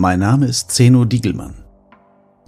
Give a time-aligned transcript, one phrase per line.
[0.00, 1.56] Mein Name ist Zeno Diegelmann.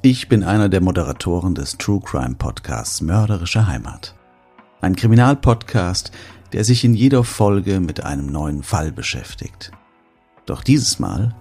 [0.03, 4.15] Ich bin einer der Moderatoren des True Crime Podcasts Mörderische Heimat.
[4.81, 6.13] Ein Kriminalpodcast,
[6.53, 9.73] der sich in jeder Folge mit einem neuen Fall beschäftigt.
[10.47, 11.35] Doch dieses Mal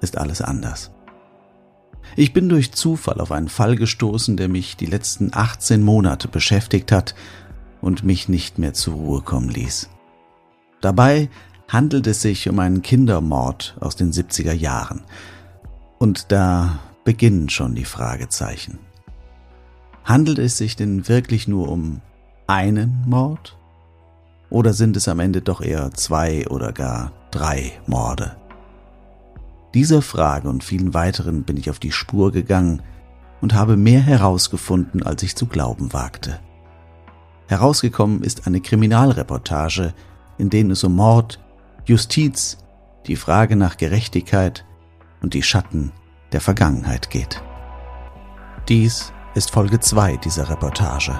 [0.00, 0.92] ist alles anders.
[2.14, 6.92] Ich bin durch Zufall auf einen Fall gestoßen, der mich die letzten 18 Monate beschäftigt
[6.92, 7.16] hat
[7.80, 9.90] und mich nicht mehr zur Ruhe kommen ließ.
[10.80, 11.28] Dabei
[11.66, 15.02] handelt es sich um einen Kindermord aus den 70er Jahren.
[16.02, 18.80] Und da beginnen schon die Fragezeichen.
[20.02, 22.00] Handelt es sich denn wirklich nur um
[22.48, 23.56] einen Mord?
[24.50, 28.34] Oder sind es am Ende doch eher zwei oder gar drei Morde?
[29.74, 32.82] Dieser Frage und vielen weiteren bin ich auf die Spur gegangen
[33.40, 36.40] und habe mehr herausgefunden, als ich zu glauben wagte.
[37.46, 39.94] Herausgekommen ist eine Kriminalreportage,
[40.36, 41.38] in denen es um Mord,
[41.84, 42.58] Justiz,
[43.06, 44.64] die Frage nach Gerechtigkeit
[45.22, 45.92] und die Schatten
[46.32, 47.42] der Vergangenheit geht.
[48.68, 51.18] Dies ist Folge 2 dieser Reportage.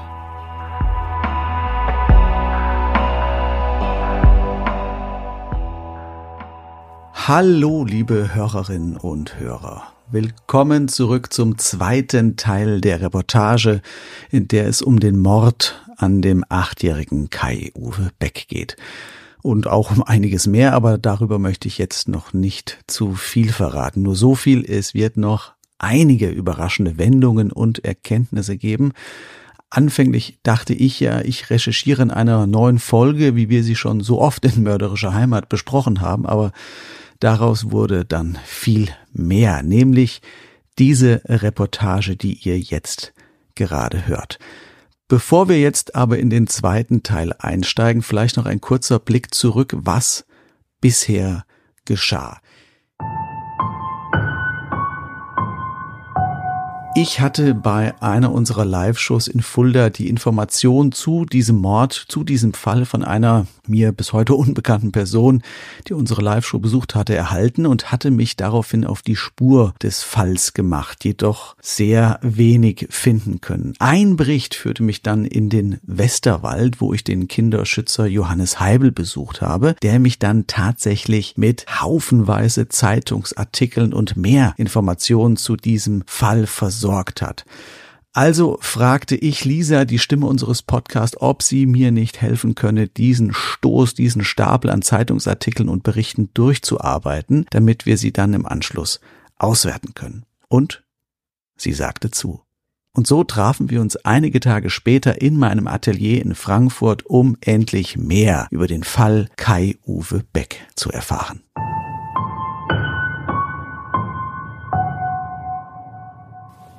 [7.14, 9.84] Hallo, liebe Hörerinnen und Hörer.
[10.10, 13.80] Willkommen zurück zum zweiten Teil der Reportage,
[14.30, 18.76] in der es um den Mord an dem achtjährigen Kai-Uwe Beck geht
[19.42, 24.02] und auch um einiges mehr, aber darüber möchte ich jetzt noch nicht zu viel verraten.
[24.02, 28.92] Nur so viel, es wird noch einige überraschende Wendungen und Erkenntnisse geben.
[29.68, 34.20] Anfänglich dachte ich ja, ich recherchiere in einer neuen Folge, wie wir sie schon so
[34.20, 36.52] oft in Mörderischer Heimat besprochen haben, aber
[37.20, 40.22] daraus wurde dann viel mehr, nämlich
[40.78, 43.12] diese Reportage, die ihr jetzt
[43.54, 44.38] gerade hört.
[45.12, 49.76] Bevor wir jetzt aber in den zweiten Teil einsteigen, vielleicht noch ein kurzer Blick zurück,
[49.76, 50.24] was
[50.80, 51.44] bisher
[51.84, 52.40] geschah.
[56.94, 62.54] Ich hatte bei einer unserer Live-Shows in Fulda die Information zu diesem Mord, zu diesem
[62.54, 65.42] Fall von einer mir bis heute unbekannten Person,
[65.88, 70.54] die unsere Live-Show besucht hatte, erhalten und hatte mich daraufhin auf die Spur des Falls
[70.54, 73.74] gemacht, jedoch sehr wenig finden können.
[73.78, 79.40] Ein Bericht führte mich dann in den Westerwald, wo ich den Kinderschützer Johannes Heibel besucht
[79.40, 87.22] habe, der mich dann tatsächlich mit haufenweise Zeitungsartikeln und mehr Informationen zu diesem Fall versorgt
[87.22, 87.44] hat.
[88.14, 93.32] Also fragte ich Lisa, die Stimme unseres Podcasts, ob sie mir nicht helfen könne, diesen
[93.32, 99.00] Stoß, diesen Stapel an Zeitungsartikeln und Berichten durchzuarbeiten, damit wir sie dann im Anschluss
[99.38, 100.26] auswerten können.
[100.48, 100.84] Und
[101.56, 102.42] sie sagte zu.
[102.94, 107.96] Und so trafen wir uns einige Tage später in meinem Atelier in Frankfurt, um endlich
[107.96, 111.40] mehr über den Fall Kai-Uwe Beck zu erfahren.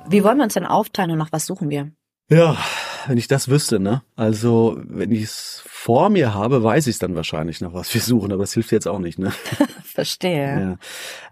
[0.08, 1.90] Wie wollen wir uns denn aufteilen und nach was suchen wir?
[2.28, 2.56] Ja,
[3.06, 4.02] wenn ich das wüsste, ne?
[4.16, 8.32] Also, wenn ich es vor mir habe, weiß ich dann wahrscheinlich nach was wir suchen,
[8.32, 9.30] aber das hilft jetzt auch nicht, ne?
[9.84, 10.78] Verstehe.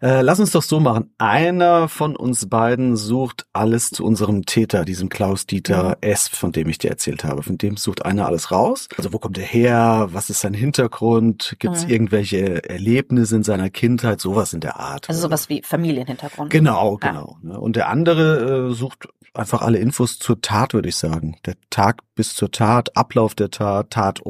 [0.02, 0.18] Ja.
[0.18, 1.14] Äh, lass uns doch so machen.
[1.16, 6.08] Einer von uns beiden sucht alles zu unserem Täter, diesem Klaus-Dieter ja.
[6.10, 7.42] S., von dem ich dir erzählt habe.
[7.42, 8.90] Von dem sucht einer alles raus.
[8.98, 10.08] Also wo kommt er her?
[10.12, 11.56] Was ist sein Hintergrund?
[11.58, 11.88] Gibt es ja.
[11.88, 14.20] irgendwelche Erlebnisse in seiner Kindheit?
[14.20, 15.08] Sowas in der Art.
[15.08, 16.50] Also sowas wie Familienhintergrund.
[16.50, 17.38] Genau, genau.
[17.42, 17.52] Ja.
[17.52, 17.58] Ne?
[17.58, 21.36] Und der andere äh, sucht einfach alle Infos zur Tat, würde ich sagen.
[21.46, 24.22] Der Tag bis zur Tat, Ablauf der Tat, Tatort,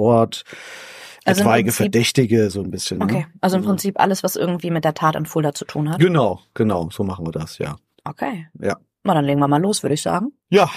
[1.25, 3.03] Also im etwaige Prinzip- Verdächtige so ein bisschen.
[3.03, 3.27] Okay, Ne?
[3.41, 6.01] also im Prinzip alles, was irgendwie mit der Tat in Fulda zu tun hat.
[6.01, 7.77] Genau, genau, so machen wir das, ja.
[8.05, 8.47] Okay.
[8.61, 8.77] Ja.
[9.05, 10.33] Na, dann legen wir mal los, würde ich sagen.
[10.51, 10.69] Ja,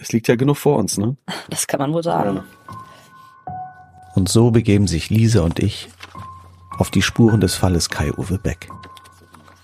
[0.00, 1.16] es liegt ja genug vor uns, ne?
[1.50, 2.42] Das kann man wohl sagen.
[4.14, 5.88] Und so begeben sich Lisa und ich
[6.78, 8.68] auf die Spuren des Falles Kai-Uwe Beck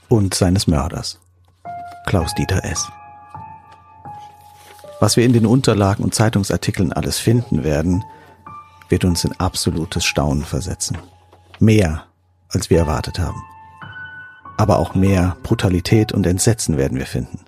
[0.08, 1.20] und seines Mörders,
[2.06, 2.88] Klaus-Dieter S.
[5.00, 8.02] Was wir in den Unterlagen und Zeitungsartikeln alles finden werden,
[8.88, 10.99] wird uns in absolutes Staunen versetzen.
[11.58, 12.05] Mehr,
[12.49, 13.43] als wir erwartet haben.
[14.56, 17.44] Aber auch mehr Brutalität und Entsetzen werden wir finden.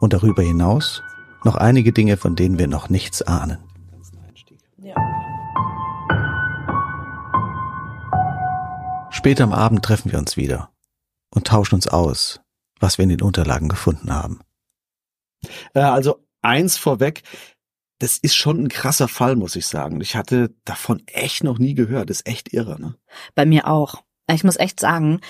[0.00, 1.02] Und darüber hinaus
[1.44, 3.58] noch einige Dinge, von denen wir noch nichts ahnen.
[9.10, 10.70] Später am Abend treffen wir uns wieder
[11.30, 12.40] und tauschen uns aus,
[12.78, 14.40] was wir in den Unterlagen gefunden haben.
[15.74, 17.22] Äh, also eins vorweg,
[17.98, 20.00] das ist schon ein krasser Fall, muss ich sagen.
[20.00, 22.10] Ich hatte davon echt noch nie gehört.
[22.10, 22.94] Das ist echt irre, ne?
[23.34, 24.02] Bei mir auch.
[24.28, 25.20] Ich muss echt sagen,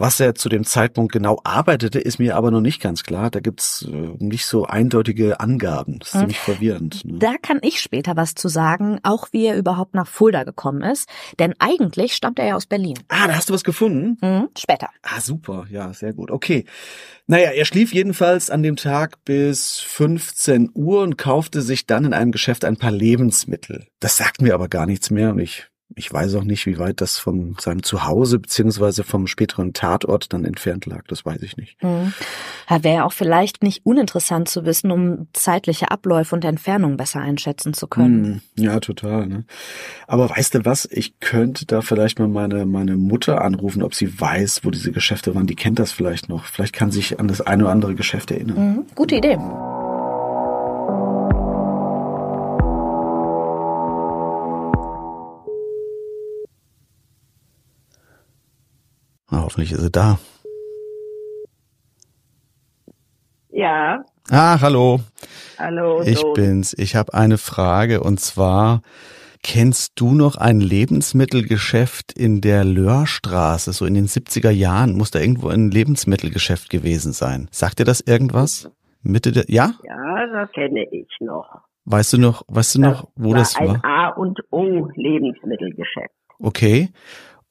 [0.00, 3.30] Was er zu dem Zeitpunkt genau arbeitete, ist mir aber noch nicht ganz klar.
[3.30, 5.98] Da gibt's äh, nicht so eindeutige Angaben.
[5.98, 6.20] Das ist Hm.
[6.20, 7.04] ziemlich verwirrend.
[7.04, 7.18] Ne?
[7.18, 11.08] Da kann ich später was zu sagen, auch wie er überhaupt nach Fulda gekommen ist.
[11.38, 12.98] Denn eigentlich stammt er ja aus Berlin.
[13.08, 14.16] Ah, da hast du was gefunden?
[14.22, 14.88] Mhm, später.
[15.02, 15.66] Ah, super.
[15.70, 16.30] Ja, sehr gut.
[16.30, 16.64] Okay.
[17.26, 22.12] Naja, er schlief jedenfalls an dem Tag bis 15 Uhr und kaufte sich dann in
[22.14, 23.86] einem Geschäft ein paar Lebensmittel.
[24.00, 27.00] Das sagt mir aber gar nichts mehr und ich, ich weiß auch nicht, wie weit
[27.00, 31.04] das von seinem Zuhause beziehungsweise vom späteren Tatort dann entfernt lag.
[31.08, 31.82] Das weiß ich nicht.
[31.82, 32.12] Mhm.
[32.68, 37.74] Ja, Wäre auch vielleicht nicht uninteressant zu wissen, um zeitliche Abläufe und Entfernung besser einschätzen
[37.74, 38.42] zu können.
[38.56, 39.26] Hm, ja, total.
[39.26, 39.44] Ne?
[40.06, 40.88] Aber weißt du was?
[40.90, 45.34] Ich könnte da vielleicht mal meine, meine Mutter anrufen, ob sie weiß, wo diese Geschäfte
[45.34, 45.46] waren.
[45.46, 46.44] Die kennt das vielleicht noch.
[46.44, 48.74] Vielleicht kann sich an das eine oder andere Geschäft erinnern.
[48.74, 48.86] Mhm.
[48.94, 49.38] Gute Idee.
[59.50, 60.18] Hoffentlich ist sie da.
[63.50, 65.00] Ja, Ah, hallo.
[65.58, 66.02] hallo.
[66.02, 66.34] Ich Sohn.
[66.34, 66.72] bin's.
[66.78, 68.80] Ich habe eine Frage und zwar
[69.42, 74.96] kennst du noch ein Lebensmittelgeschäft in der Löhrstraße, so in den 70er Jahren?
[74.96, 77.48] Muss da irgendwo ein Lebensmittelgeschäft gewesen sein?
[77.50, 78.70] Sagt dir das irgendwas?
[79.02, 79.72] Mitte der Ja?
[79.82, 81.48] Ja, das kenne ich noch.
[81.86, 83.84] Weißt du noch, weißt du noch, wo war das ein war?
[83.84, 86.14] A und O Lebensmittelgeschäft.
[86.38, 86.90] Okay.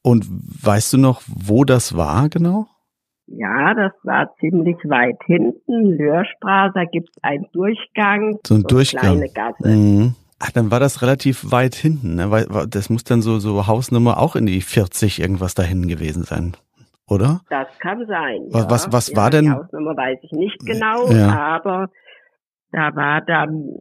[0.01, 2.68] Und weißt du noch, wo das war genau?
[3.27, 5.98] Ja, das war ziemlich weit hinten.
[5.98, 8.39] Löhrstraße, da gibt's einen Durchgang.
[8.46, 9.18] So ein eine Durchgang.
[9.18, 9.68] Kleine Gasse.
[9.68, 10.15] Mhm.
[10.39, 12.32] Ach, dann war das relativ weit hinten, ne?
[12.32, 16.56] Weil das muss dann so so Hausnummer auch in die 40 irgendwas dahin gewesen sein,
[17.08, 17.41] oder?
[17.50, 18.48] Das kann sein.
[18.51, 18.70] Was- ja.
[18.72, 21.38] was- was ja, war denn- Die Hausnummer weiß ich nicht genau, Ja.
[21.58, 21.89] aber
[22.72, 23.79] da war dann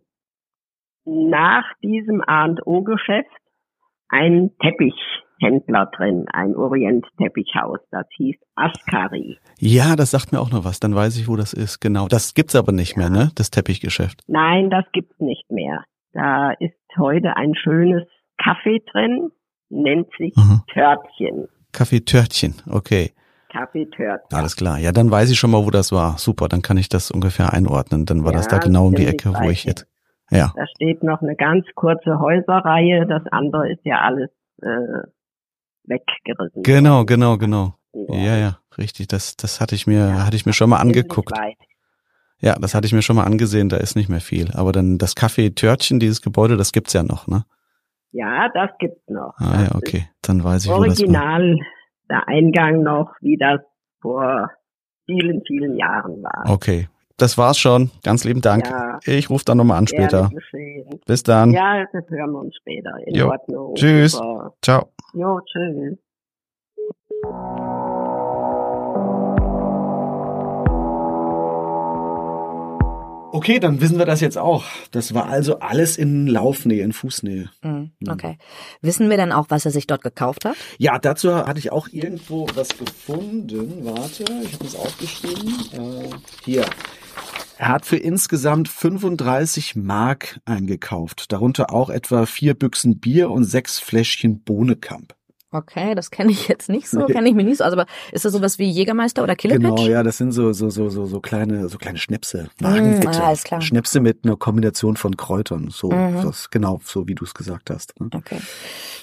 [1.04, 2.82] nach diesem A und O
[5.40, 7.78] Teppichhändler drin, ein Orient-Teppichhaus.
[7.90, 9.38] Das hieß Askari.
[9.58, 10.80] Ja, das sagt mir auch noch was.
[10.80, 11.80] Dann weiß ich, wo das ist.
[11.80, 12.08] Genau.
[12.08, 13.30] Das gibt's aber nicht mehr, ne?
[13.34, 14.22] Das Teppichgeschäft.
[14.26, 15.84] Nein, das gibt's nicht mehr.
[16.12, 18.04] Da ist heute ein schönes
[18.42, 19.30] Kaffee drin,
[19.70, 20.62] nennt sich Mhm.
[20.72, 21.48] Törtchen.
[21.72, 22.54] Kaffee Törtchen.
[22.70, 23.12] Okay.
[23.52, 24.36] Kaffee Törtchen.
[24.36, 24.78] Alles klar.
[24.78, 26.18] Ja, dann weiß ich schon mal, wo das war.
[26.18, 26.48] Super.
[26.48, 28.06] Dann kann ich das ungefähr einordnen.
[28.06, 29.86] Dann war das Ja, da genau um die Ecke, wo ich jetzt.
[30.30, 30.52] Ja.
[30.54, 33.06] Da steht noch eine ganz kurze Häuserreihe.
[33.06, 34.28] Das andere ist ja alles
[34.62, 34.68] äh,
[35.88, 36.62] weggerissen.
[36.62, 37.74] Genau, genau, genau.
[37.92, 38.22] worden.
[38.22, 39.08] Ja, ja, richtig.
[39.08, 41.32] Das, das hatte ich mir, Ja, hatte ich mir schon mal angeguckt.
[42.40, 43.68] Ja, das hatte ich mir schon mal angesehen.
[43.68, 44.52] Da ist nicht mehr viel.
[44.54, 47.44] Aber dann das Café Törtchen, dieses Gebäude, das gibt's ja noch, ne?
[48.12, 49.34] Ja, das gibt's noch.
[49.38, 50.08] Ah, das ja, okay.
[50.22, 51.22] Dann weiß ich, wo Ist das war.
[51.24, 51.56] original
[52.08, 53.60] der Eingang noch, wie das
[54.00, 54.50] vor
[55.06, 56.44] vielen, vielen Jahren war.
[56.48, 56.88] Okay.
[57.16, 57.90] das war's schon.
[58.04, 58.66] Ganz lieben Dank.
[58.70, 59.00] Ja.
[59.04, 60.30] Ich rufe dann nochmal an später.
[61.06, 61.50] Bis dann.
[61.52, 62.92] Ja, das hören wir uns später.
[63.06, 63.30] In Jo.
[63.30, 63.74] Ordnung.
[63.74, 64.12] Tschüss.
[64.12, 64.54] Super.
[64.62, 64.92] Ciao.
[65.14, 65.98] Jo, tschüss.
[73.30, 74.64] Okay, dann wissen wir das jetzt auch.
[74.90, 77.50] Das war also alles in Laufnähe, in Fußnähe.
[77.62, 78.38] Mhm, Okay.
[78.80, 80.56] Wissen wir denn auch, was er sich dort gekauft hat?
[80.78, 83.84] Ja, dazu hatte ich auch irgendwo was gefunden.
[83.84, 85.54] Warte, ich habe das aufgeschrieben.
[85.72, 86.10] Äh,
[86.44, 86.64] hier.
[87.60, 93.80] Er hat für insgesamt 35 Mark eingekauft, darunter auch etwa vier Büchsen Bier und sechs
[93.80, 95.17] Fläschchen Bohnekamp.
[95.50, 97.64] Okay, das kenne ich jetzt nicht so, kenne ich mich nicht so.
[97.64, 99.64] Also, aber ist das sowas wie Jägermeister oder Killepitch?
[99.64, 103.22] Genau, ja, das sind so so so so so kleine so kleine Schnäpse, Mm, Magenbitte.
[103.24, 103.62] alles klar.
[103.62, 106.22] Schnäpse mit einer Kombination von Kräutern, so Mhm.
[106.22, 107.98] das genau so wie du es gesagt hast.
[107.98, 108.10] Ne?
[108.14, 108.38] Okay.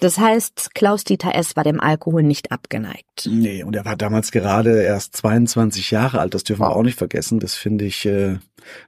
[0.02, 1.56] Das heißt, Klaus-Dieter S.
[1.56, 3.28] war dem Alkohol nicht abgeneigt.
[3.28, 6.98] Nee, und er war damals gerade erst 22 Jahre alt, das dürfen wir auch nicht
[6.98, 7.40] vergessen.
[7.40, 8.38] Das finde ich äh,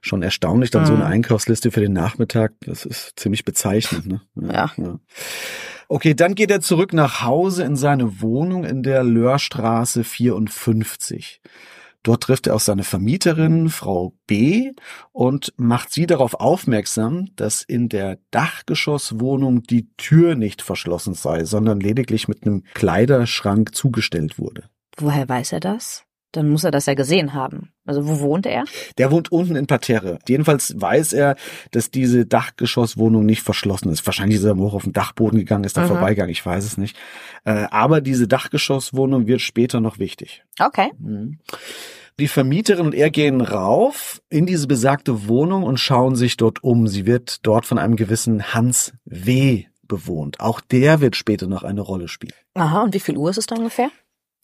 [0.00, 0.70] schon erstaunlich.
[0.70, 1.10] Dann so eine Mhm.
[1.12, 4.06] Einkaufsliste für den Nachmittag, das ist ziemlich bezeichnend.
[4.06, 4.20] Ne?
[4.52, 4.70] Ja.
[5.88, 11.40] Okay, dann geht er zurück nach Hause in seine Wohnung in der Löhrstraße 54.
[12.04, 14.72] Dort trifft er auf seine Vermieterin, Frau B,
[15.12, 21.80] und macht sie darauf aufmerksam, dass in der Dachgeschosswohnung die Tür nicht verschlossen sei, sondern
[21.80, 24.64] lediglich mit einem Kleiderschrank zugestellt wurde.
[24.96, 26.04] Woher weiß er das?
[26.32, 27.72] Dann muss er das ja gesehen haben.
[27.86, 28.64] Also, wo wohnt er?
[28.98, 30.18] Der wohnt unten in Parterre.
[30.28, 31.36] Jedenfalls weiß er,
[31.70, 34.04] dass diese Dachgeschosswohnung nicht verschlossen ist.
[34.04, 35.88] Wahrscheinlich ist er hoch auf den Dachboden gegangen, ist da Mhm.
[35.88, 36.96] vorbeigegangen, ich weiß es nicht.
[37.44, 40.44] Äh, aber diese Dachgeschosswohnung wird später noch wichtig.
[40.60, 40.90] Okay.
[42.20, 46.88] Die Vermieterin und er gehen rauf in diese besagte Wohnung und schauen sich dort um.
[46.88, 49.64] Sie wird dort von einem gewissen Hans W.
[49.84, 50.40] bewohnt.
[50.40, 52.34] Auch der wird später noch eine Rolle spielen.
[52.54, 53.90] Aha, und wie viel Uhr ist es da ungefähr?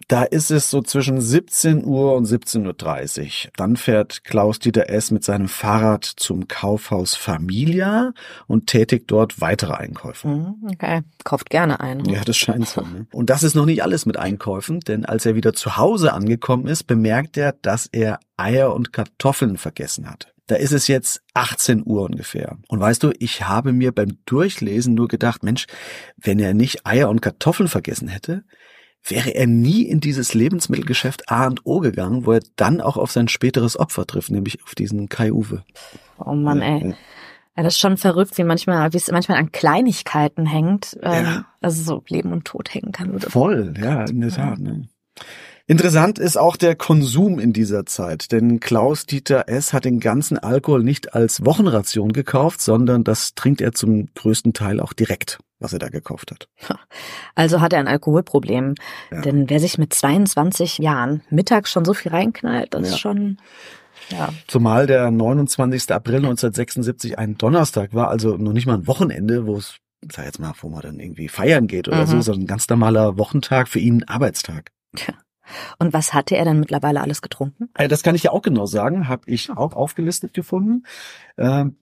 [0.09, 3.51] Da ist es so zwischen 17 Uhr und 17.30 Uhr.
[3.57, 5.11] Dann fährt Klaus-Dieter S.
[5.11, 8.13] mit seinem Fahrrad zum Kaufhaus Familia
[8.47, 10.29] und tätigt dort weitere Einkäufe.
[10.29, 11.01] Mhm, Okay.
[11.25, 12.05] Kauft gerne ein.
[12.05, 12.83] Ja, das scheint so.
[12.83, 13.07] Ne?
[13.13, 16.67] Und das ist noch nicht alles mit Einkäufen, denn als er wieder zu Hause angekommen
[16.67, 20.35] ist, bemerkt er, dass er Eier und Kartoffeln vergessen hat.
[20.47, 22.59] Da ist es jetzt 18 Uhr ungefähr.
[22.69, 25.65] Und weißt du, ich habe mir beim Durchlesen nur gedacht, Mensch,
[26.19, 28.45] wenn er nicht Eier und Kartoffeln vergessen hätte,
[29.05, 33.13] wäre er nie in dieses Lebensmittelgeschäft A und O gegangen, wo er dann auch auf
[33.13, 35.65] sein späteres Opfer trifft, nämlich auf diesen Kai Uwe.
[36.19, 36.95] Oh Mann, ey.
[37.57, 40.99] Ja, das ist schon verrückt, wie manchmal, wie es manchmal an Kleinigkeiten hängt.
[41.03, 41.45] Ähm, Ja.
[41.61, 43.19] Also so Leben und Tod hängen kann.
[43.21, 44.59] Voll, ja, in der Tat.
[44.59, 44.89] Ne?
[45.67, 49.73] Interessant ist auch der Konsum in dieser Zeit, denn Klaus Dieter S.
[49.73, 54.79] hat den ganzen Alkohol nicht als Wochenration gekauft, sondern das trinkt er zum größten Teil
[54.79, 56.49] auch direkt, was er da gekauft hat.
[57.35, 58.75] Also hat er ein Alkoholproblem.
[59.11, 59.21] Ja.
[59.23, 62.89] Denn wer sich mit 22 Jahren mittags schon so viel reinknallt, das Ja.
[62.95, 63.39] ist schon,
[64.11, 64.29] ja.
[64.47, 65.91] Zumal der 29.
[65.93, 69.77] April 1976 ein Donnerstag war, also noch nicht mal ein Wochenende, wo es,
[70.13, 72.07] sag jetzt mal, wo man dann irgendwie feiern geht oder Mhm.
[72.07, 74.71] so, sondern ein ganz normaler Wochentag, für ihn ein Arbeitstag.
[75.79, 77.69] Und was hatte er denn mittlerweile alles getrunken?
[77.75, 80.85] Äh, Das kann ich ja auch genau sagen, habe ich auch aufgelistet gefunden.
[81.37, 81.77] Ähm,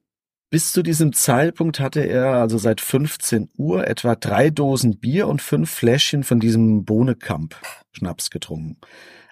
[0.53, 5.41] Bis zu diesem Zeitpunkt hatte er also seit 15 Uhr etwa drei Dosen Bier und
[5.41, 7.57] fünf Fläschchen von diesem Bohnekamp
[7.93, 8.77] Schnaps getrunken.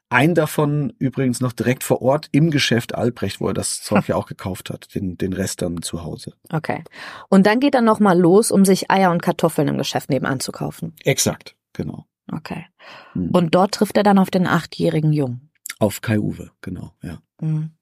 [0.08, 4.16] Ein davon übrigens noch direkt vor Ort im Geschäft Albrecht, wo er das Zeug ja
[4.16, 6.32] auch gekauft hat, den, den Rest dann zu Hause.
[6.50, 6.84] Okay.
[7.28, 10.52] Und dann geht er nochmal los, um sich Eier und Kartoffeln im Geschäft nebenan zu
[10.52, 10.94] kaufen.
[11.04, 12.06] Exakt, genau.
[12.32, 12.64] Okay.
[13.12, 13.28] Hm.
[13.32, 15.50] Und dort trifft er dann auf den achtjährigen Jungen.
[15.80, 17.18] Auf Kai Uwe, genau, ja.
[17.42, 17.72] Mhm.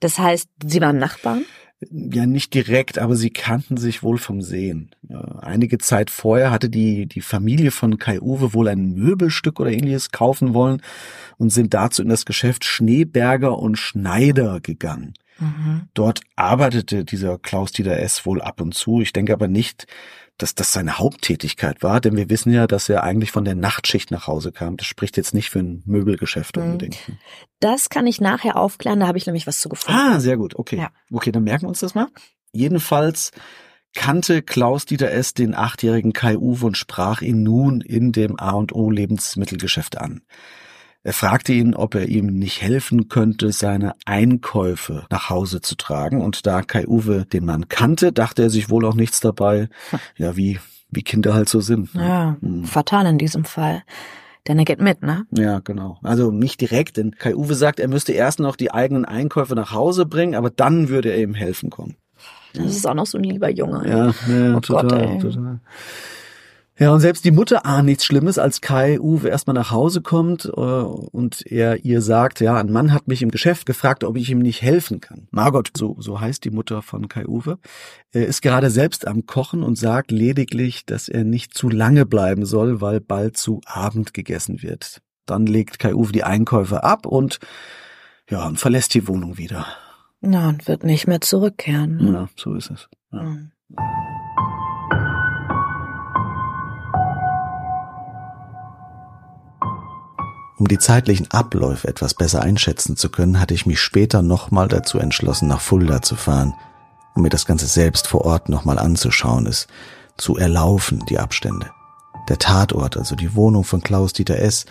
[0.00, 1.44] Das heißt, sie waren Nachbarn?
[1.90, 4.90] Ja, nicht direkt, aber sie kannten sich wohl vom Sehen.
[5.40, 10.10] Einige Zeit vorher hatte die, die Familie von Kai Uwe wohl ein Möbelstück oder ähnliches
[10.10, 10.82] kaufen wollen
[11.38, 15.14] und sind dazu in das Geschäft Schneeberger und Schneider gegangen.
[15.38, 15.88] Mhm.
[15.94, 18.24] Dort arbeitete dieser Klaus-Dieter S.
[18.24, 19.00] wohl ab und zu.
[19.00, 19.86] Ich denke aber nicht,
[20.38, 24.10] dass das seine Haupttätigkeit war, denn wir wissen ja, dass er eigentlich von der Nachtschicht
[24.10, 24.76] nach Hause kam.
[24.76, 26.62] Das spricht jetzt nicht für ein Möbelgeschäft Mhm.
[26.62, 26.96] unbedingt.
[27.60, 29.98] Das kann ich nachher aufklären, da habe ich nämlich was zu gefunden.
[29.98, 30.56] Ah, sehr gut.
[30.56, 30.76] Okay.
[30.76, 30.90] Ja.
[31.12, 32.08] Okay, dann merken wir uns das mal.
[32.52, 33.30] Jedenfalls
[33.94, 35.34] kannte Klaus-Dieter S.
[35.34, 40.22] den achtjährigen Kai Uwe und sprach ihn nun in dem A&O Lebensmittelgeschäft an.
[41.04, 46.22] Er fragte ihn, ob er ihm nicht helfen könnte, seine Einkäufe nach Hause zu tragen.
[46.22, 49.68] Und da Kai Uwe den Mann kannte, dachte er sich wohl auch nichts dabei.
[50.16, 50.58] Ja, wie,
[50.90, 51.94] wie Kinder halt so sind.
[51.94, 52.02] ne?
[52.08, 52.64] Ja, Hm.
[52.64, 53.82] fatal in diesem Fall.
[54.48, 55.26] Denn er geht mit, ne?
[55.30, 55.98] Ja, genau.
[56.02, 59.72] Also nicht direkt, denn Kai Uwe sagt, er müsste erst noch die eigenen Einkäufe nach
[59.72, 61.96] Hause bringen, aber dann würde er ihm helfen kommen.
[62.54, 63.88] Das ist auch noch so ein lieber Junge.
[63.88, 65.60] Ja, ja Oh total, Gott, total.
[66.76, 70.46] Ja, und selbst die Mutter ahnt nichts Schlimmes, als Kai Uwe erstmal nach Hause kommt
[70.46, 74.28] äh, und er ihr sagt, ja, ein Mann hat mich im Geschäft gefragt, ob ich
[74.28, 75.28] ihm nicht helfen kann.
[75.30, 77.58] Margot, so, so heißt die Mutter von Kai Uwe,
[78.10, 82.44] er ist gerade selbst am Kochen und sagt lediglich, dass er nicht zu lange bleiben
[82.44, 85.00] soll, weil bald zu Abend gegessen wird.
[85.26, 87.38] Dann legt Kai Uwe die Einkäufe ab und
[88.28, 89.66] ja, und verlässt die Wohnung wieder.
[90.20, 91.98] Na, und wird nicht mehr zurückkehren.
[91.98, 92.12] Ne?
[92.12, 92.88] Ja, so ist es.
[93.12, 93.22] Ja.
[93.22, 93.50] Mhm.
[100.56, 104.98] Um die zeitlichen Abläufe etwas besser einschätzen zu können, hatte ich mich später nochmal dazu
[104.98, 106.54] entschlossen, nach Fulda zu fahren,
[107.14, 109.66] um mir das Ganze selbst vor Ort nochmal anzuschauen, es
[110.16, 111.70] zu erlaufen, die Abstände.
[112.28, 114.66] Der Tatort, also die Wohnung von Klaus-Dieter S.,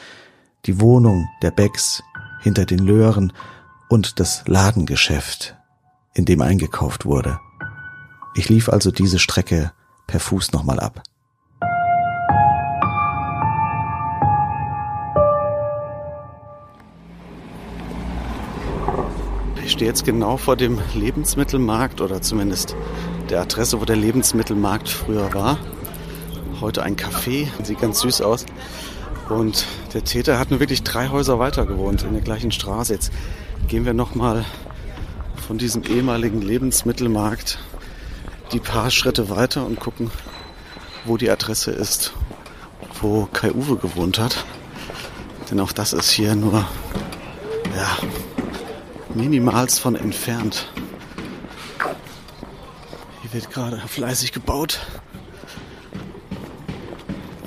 [0.66, 2.02] die Wohnung der Becks
[2.42, 3.34] hinter den Löhren
[3.90, 5.56] und das Ladengeschäft,
[6.13, 7.40] in dem eingekauft wurde.
[8.36, 9.74] Ich lief also diese Strecke
[10.08, 11.04] per Fuß nochmal ab.
[19.84, 22.74] Stehe jetzt genau vor dem Lebensmittelmarkt oder zumindest
[23.30, 25.58] der Adresse, wo der Lebensmittelmarkt früher war.
[26.62, 28.46] Heute ein Café, sieht ganz süß aus.
[29.28, 32.94] Und der Täter hat nur wirklich drei Häuser weiter gewohnt in der gleichen Straße.
[32.94, 33.12] Jetzt
[33.68, 34.46] gehen wir nochmal
[35.46, 37.60] von diesem ehemaligen Lebensmittelmarkt
[38.54, 40.12] die paar Schritte weiter und gucken,
[41.04, 42.13] wo die Adresse ist,
[43.02, 44.46] wo Kai Uwe gewohnt hat.
[45.52, 46.66] Denn auch das ist hier nur,
[47.75, 47.98] ja,
[49.15, 50.72] minimals von entfernt.
[53.22, 54.79] Hier wird gerade fleißig gebaut.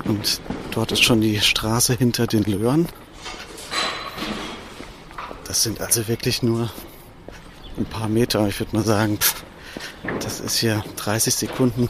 [0.04, 2.88] Und dort ist schon die Straße hinter den Löhren.
[5.44, 6.70] Das sind also wirklich nur
[7.76, 8.46] ein paar Meter.
[8.49, 9.18] Ich würde mal sagen,
[10.20, 11.88] das ist hier 30 Sekunden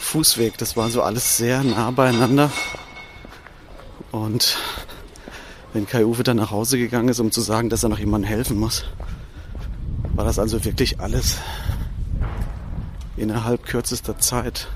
[0.00, 0.58] Fußweg.
[0.58, 2.50] Das war so alles sehr nah beieinander.
[4.10, 4.56] Und
[5.78, 8.28] wenn Kai Uwe dann nach Hause gegangen ist, um zu sagen, dass er noch jemandem
[8.28, 8.84] helfen muss,
[10.16, 11.36] war das also wirklich alles
[13.16, 14.66] innerhalb kürzester Zeit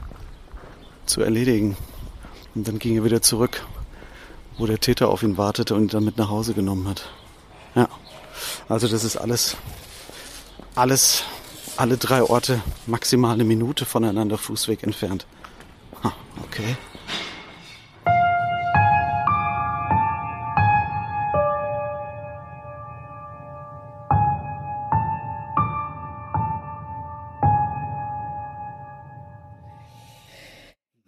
[1.05, 1.77] zu erledigen.
[2.55, 3.67] Und dann ging er wieder zurück,
[4.59, 7.11] wo der Täter auf ihn wartete und ihn dann mit nach Hause genommen hat.
[7.75, 7.89] Ja,
[8.69, 9.57] also das ist alles,
[10.77, 11.25] alles,
[11.77, 15.27] alle drei Orte maximale Minute voneinander Fußweg entfernt.
[16.05, 16.13] Ha,
[16.45, 16.77] okay.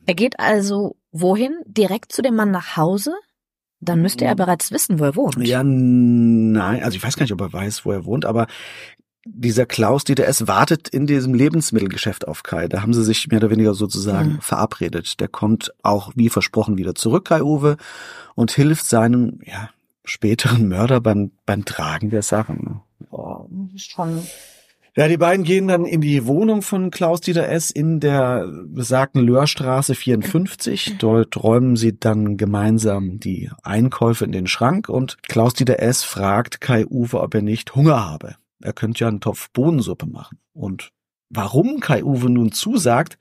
[0.07, 1.55] Er geht also wohin?
[1.67, 3.15] Direkt zu dem Mann nach Hause?
[3.81, 5.37] Dann müsste er bereits wissen, wo er wohnt.
[5.47, 8.47] Ja, nein, also ich weiß gar nicht, ob er weiß, wo er wohnt, aber
[9.27, 10.47] dieser Klaus Dieter S.
[10.47, 12.69] wartet in diesem Lebensmittelgeschäft auf Kai.
[12.69, 14.41] Da haben sie sich mehr oder weniger sozusagen Mhm.
[14.41, 15.21] verabredet.
[15.21, 17.77] Der kommt auch wie versprochen wieder zurück, Kai Uwe,
[18.35, 19.71] und hilft seinem ja,
[20.05, 22.81] späteren Mörder beim, beim Tragen der Sachen.
[23.11, 24.21] Oh, schon.
[24.97, 27.73] Ja, die beiden gehen dann in die Wohnung von Klaus Dieter S.
[27.73, 30.99] in der besagten Löhrstraße 54.
[30.99, 36.05] Dort räumen sie dann gemeinsam die Einkäufe in den Schrank und Klaus Dieter S.
[36.05, 38.37] fragt Kai Uwe, ob er nicht Hunger habe.
[38.63, 40.39] Er könnte ja einen Topf Bohnensuppe machen.
[40.53, 40.93] Und
[41.29, 43.19] warum Kai Uwe nun zusagt,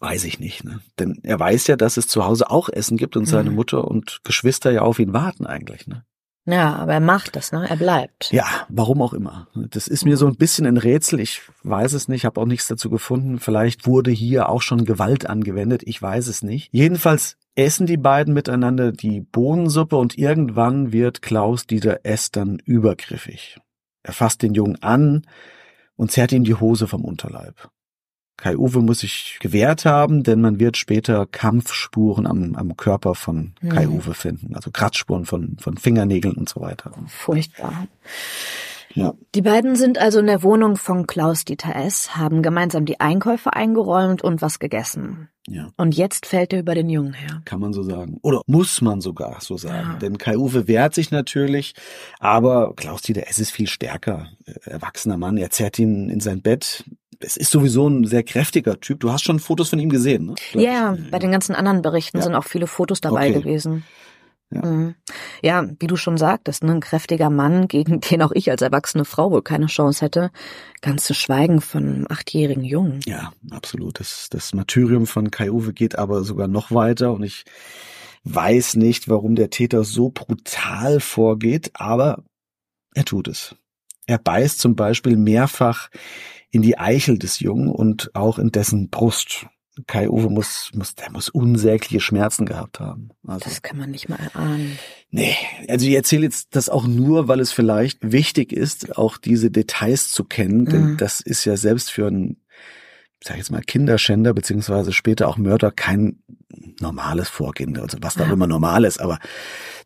[0.00, 0.64] weiß ich nicht.
[0.64, 0.80] Ne?
[0.98, 3.56] Denn er weiß ja, dass es zu Hause auch Essen gibt und seine Mhm.
[3.56, 5.86] Mutter und Geschwister ja auf ihn warten eigentlich.
[5.86, 6.04] Ne?
[6.50, 7.68] Ja, aber er macht das, ne?
[7.68, 8.32] Er bleibt.
[8.32, 9.48] Ja, warum auch immer.
[9.54, 11.20] Das ist mir so ein bisschen ein Rätsel.
[11.20, 13.38] Ich weiß es nicht, habe auch nichts dazu gefunden.
[13.38, 15.82] Vielleicht wurde hier auch schon Gewalt angewendet.
[15.84, 16.70] Ich weiß es nicht.
[16.72, 22.30] Jedenfalls essen die beiden miteinander die Bohnensuppe und irgendwann wird Klaus Dieter S.
[22.30, 23.58] dann übergriffig.
[24.02, 25.26] Er fasst den Jungen an
[25.96, 27.68] und zerrt ihm die Hose vom Unterleib.
[28.38, 33.52] Kai Uwe muss sich gewehrt haben, denn man wird später Kampfspuren am, am Körper von
[33.68, 33.94] Kai Mhm.
[33.96, 36.92] Uwe finden, also Kratzspuren von, von Fingernägeln und so weiter.
[37.08, 37.88] Furchtbar.
[38.94, 39.12] Ja.
[39.34, 43.52] Die beiden sind also in der Wohnung von Klaus Dieter S., haben gemeinsam die Einkäufe
[43.52, 45.28] eingeräumt und was gegessen.
[45.46, 47.40] Ja, Und jetzt fällt er über den Jungen her.
[47.44, 48.18] kann man so sagen.
[48.22, 49.90] Oder muss man sogar so sagen.
[49.92, 49.98] Ja.
[49.98, 51.74] Denn Kai-Uwe wehrt sich natürlich,
[52.18, 53.38] aber Klaus Dieter S.
[53.38, 54.28] ist viel stärker.
[54.46, 56.84] Äh, Erwachsener Mann, er zerrt ihn in sein Bett.
[57.20, 59.00] Es ist sowieso ein sehr kräftiger Typ.
[59.00, 60.34] Du hast schon Fotos von ihm gesehen, ne?
[60.52, 61.10] Ja, ich.
[61.10, 62.22] bei den ganzen anderen Berichten Ja.
[62.24, 63.40] sind auch viele Fotos dabei Okay.
[63.40, 63.84] gewesen.
[64.50, 64.64] Ja.
[64.64, 64.94] Mhm.
[65.42, 69.04] ja, wie du schon sagtest, ne, ein kräftiger Mann, gegen den auch ich als erwachsene
[69.04, 70.30] Frau wohl keine Chance hätte.
[70.80, 73.00] Ganz zu schweigen von einem achtjährigen Jungen.
[73.04, 74.00] Ja, absolut.
[74.00, 77.44] Das, das Martyrium von Kai-Uwe geht aber sogar noch weiter und ich
[78.24, 82.24] weiß nicht, warum der Täter so brutal vorgeht, aber
[82.94, 83.54] er tut es.
[84.08, 85.90] Er beißt zum Beispiel mehrfach
[86.50, 89.46] in die Eichel des Jungen und auch in dessen Brust.
[89.86, 93.10] Kai Uwe muss, muss, der muss unsägliche Schmerzen gehabt haben.
[93.26, 94.78] Also, das kann man nicht mal erahnen.
[95.10, 95.36] Nee,
[95.68, 100.10] also ich erzähle jetzt das auch nur, weil es vielleicht wichtig ist, auch diese Details
[100.10, 100.96] zu kennen, denn mhm.
[100.96, 102.42] das ist ja selbst für einen,
[103.22, 106.22] sag ich jetzt mal, Kinderschänder beziehungsweise später auch Mörder kein
[106.80, 108.32] normales Vorgehen, also was da ja.
[108.32, 109.18] immer normal ist, aber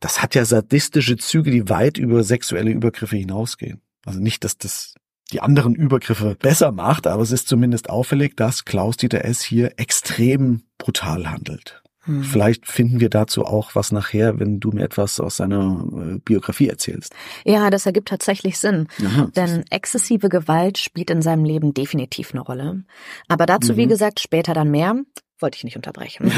[0.01, 3.83] das hat ja sadistische Züge, die weit über sexuelle Übergriffe hinausgehen.
[4.05, 4.95] Also nicht, dass das
[5.33, 9.43] die anderen Übergriffe besser macht, aber es ist zumindest auffällig, dass Klaus-Dieter S.
[9.43, 11.82] hier extrem brutal handelt.
[12.05, 12.23] Hm.
[12.25, 16.69] Vielleicht finden wir dazu auch was nachher, wenn du mir etwas aus seiner äh, Biografie
[16.69, 17.15] erzählst.
[17.45, 18.88] Ja, das ergibt tatsächlich Sinn.
[19.05, 19.31] Aha.
[19.37, 22.85] Denn exzessive Gewalt spielt in seinem Leben definitiv eine Rolle.
[23.29, 23.77] Aber dazu, mhm.
[23.77, 24.97] wie gesagt, später dann mehr
[25.43, 26.31] wollte ich nicht unterbrechen.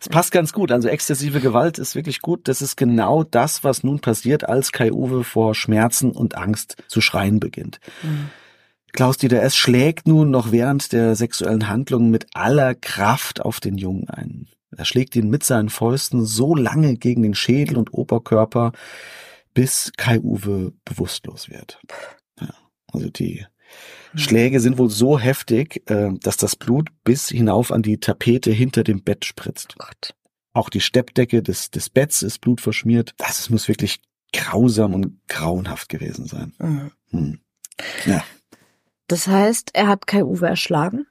[0.00, 0.70] Es passt ganz gut.
[0.70, 2.46] Also exzessive Gewalt ist wirklich gut.
[2.46, 7.00] Das ist genau das, was nun passiert, als Kai Uwe vor Schmerzen und Angst zu
[7.00, 7.80] schreien beginnt.
[8.02, 8.30] Mhm.
[8.92, 9.56] Klaus-Dieter S.
[9.56, 14.46] schlägt nun noch während der sexuellen Handlungen mit aller Kraft auf den Jungen ein.
[14.76, 18.72] Er schlägt ihn mit seinen Fäusten so lange gegen den Schädel und Oberkörper,
[19.54, 21.80] bis Kai Uwe bewusstlos wird.
[22.40, 22.54] Ja,
[22.92, 23.46] also die
[24.14, 28.84] Schläge sind wohl so heftig, äh, dass das Blut bis hinauf an die Tapete hinter
[28.84, 29.74] dem Bett spritzt.
[29.78, 30.14] Gott.
[30.52, 33.14] Auch die Steppdecke des, des Betts ist blutverschmiert.
[33.18, 34.00] Das muss wirklich
[34.32, 36.52] grausam und grauenhaft gewesen sein.
[36.58, 36.90] Mhm.
[37.10, 37.40] Hm.
[38.06, 38.24] Ja.
[39.08, 41.06] Das heißt, er hat Kai Uwe erschlagen?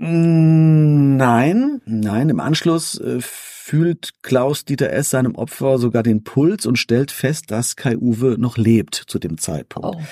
[0.00, 2.30] Mm, nein, nein.
[2.30, 5.10] Im Anschluss äh, fühlt Klaus Dieter S.
[5.10, 9.36] seinem Opfer sogar den Puls und stellt fest, dass Kai Uwe noch lebt zu dem
[9.36, 9.96] Zeitpunkt.
[9.96, 10.02] Oh.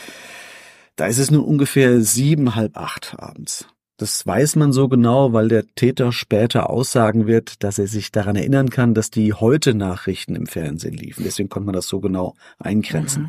[0.96, 3.66] Da ist es nun ungefähr sieben, halb acht abends.
[3.96, 8.36] Das weiß man so genau, weil der Täter später aussagen wird, dass er sich daran
[8.36, 11.24] erinnern kann, dass die heute Nachrichten im Fernsehen liefen.
[11.24, 13.24] Deswegen konnte man das so genau eingrenzen.
[13.24, 13.28] Mhm.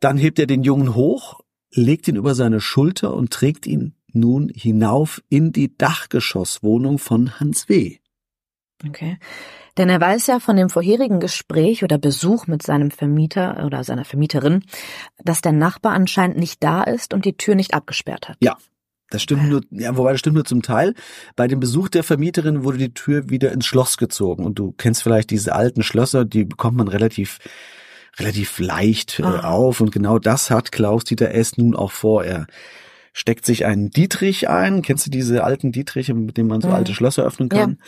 [0.00, 1.40] Dann hebt er den Jungen hoch,
[1.72, 7.68] legt ihn über seine Schulter und trägt ihn nun hinauf in die Dachgeschosswohnung von Hans
[7.68, 7.98] W.
[8.86, 9.18] Okay.
[9.76, 14.04] Denn er weiß ja von dem vorherigen Gespräch oder Besuch mit seinem Vermieter oder seiner
[14.04, 14.64] Vermieterin,
[15.22, 18.36] dass der Nachbar anscheinend nicht da ist und die Tür nicht abgesperrt hat.
[18.40, 18.56] Ja.
[19.08, 20.92] Das stimmt nur, ja, wobei das stimmt nur zum Teil.
[21.36, 24.44] Bei dem Besuch der Vermieterin wurde die Tür wieder ins Schloss gezogen.
[24.44, 27.38] Und du kennst vielleicht diese alten Schlösser, die bekommt man relativ,
[28.18, 29.48] relativ leicht äh, ah.
[29.48, 29.80] auf.
[29.80, 31.56] Und genau das hat Klaus-Dieter S.
[31.56, 32.24] nun auch vor.
[32.24, 32.48] Er
[33.16, 34.82] steckt sich einen Dietrich ein.
[34.82, 36.74] Kennst du diese alten Dietriche, mit denen man so mhm.
[36.74, 37.78] alte Schlösser öffnen kann?
[37.80, 37.86] Ja.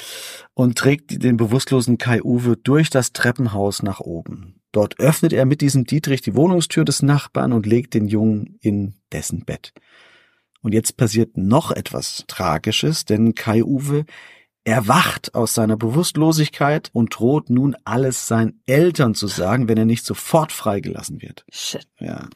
[0.55, 4.55] Und trägt den bewusstlosen Kai Uwe durch das Treppenhaus nach oben.
[4.73, 8.95] Dort öffnet er mit diesem Dietrich die Wohnungstür des Nachbarn und legt den Jungen in
[9.13, 9.75] dessen Bett.
[10.63, 14.07] Und jetzt passiert noch etwas Tragisches, denn Kai Uwe
[14.65, 20.07] erwacht aus seiner Bewusstlosigkeit und droht nun alles seinen Eltern zu sagen, wenn er nicht
[20.07, 21.45] sofort freigelassen wird.
[21.51, 21.87] Shit.
[21.99, 22.29] Ja.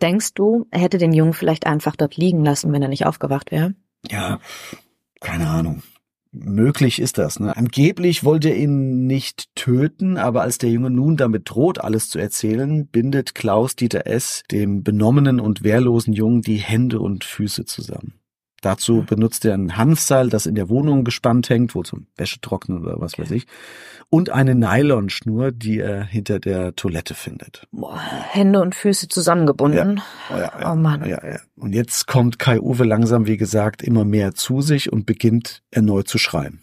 [0.00, 3.50] Denkst du, er hätte den Jungen vielleicht einfach dort liegen lassen, wenn er nicht aufgewacht
[3.50, 3.74] wäre?
[4.08, 4.38] Ja,
[5.20, 5.82] keine Ahnung.
[6.30, 7.40] Möglich ist das.
[7.40, 7.56] Ne?
[7.56, 12.18] Angeblich wollte er ihn nicht töten, aber als der Junge nun damit droht, alles zu
[12.18, 14.42] erzählen, bindet Klaus Dieter S.
[14.50, 18.17] dem benommenen und wehrlosen Jungen die Hände und Füße zusammen.
[18.60, 23.00] Dazu benutzt er ein Hanfseil, das in der Wohnung gespannt hängt, wohl zum Wäschetrocknen oder
[23.00, 23.46] was weiß ich.
[24.10, 27.66] Und eine Nylonschnur, die er hinter der Toilette findet.
[27.70, 30.00] Boah, Hände und Füße zusammengebunden.
[30.30, 31.08] Ja, ja, ja, oh Mann.
[31.08, 31.38] Ja, ja.
[31.56, 36.08] Und jetzt kommt Kai Uwe langsam, wie gesagt, immer mehr zu sich und beginnt erneut
[36.08, 36.62] zu schreien.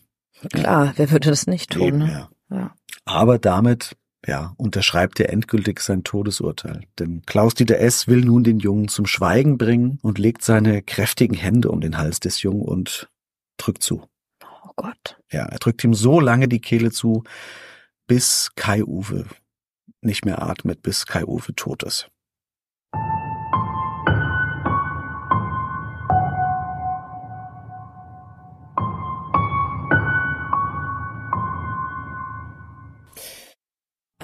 [0.52, 1.88] Klar, wer würde das nicht tun?
[1.88, 2.28] Eben, ne?
[2.50, 2.76] ja.
[3.06, 6.82] Aber damit ja, unterschreibt er endgültig sein Todesurteil.
[7.00, 8.08] Denn Klaus-Dieter S.
[8.08, 12.20] will nun den Jungen zum Schweigen bringen und legt seine kräftigen Hände um den Hals
[12.20, 13.10] des Jungen und
[13.58, 14.04] drückt zu.
[14.44, 15.18] Oh Gott.
[15.32, 17.24] Ja, er drückt ihm so lange die Kehle zu,
[18.08, 19.26] bis Kai Uwe
[20.02, 22.10] nicht mehr atmet, bis Kai Uwe tot ist.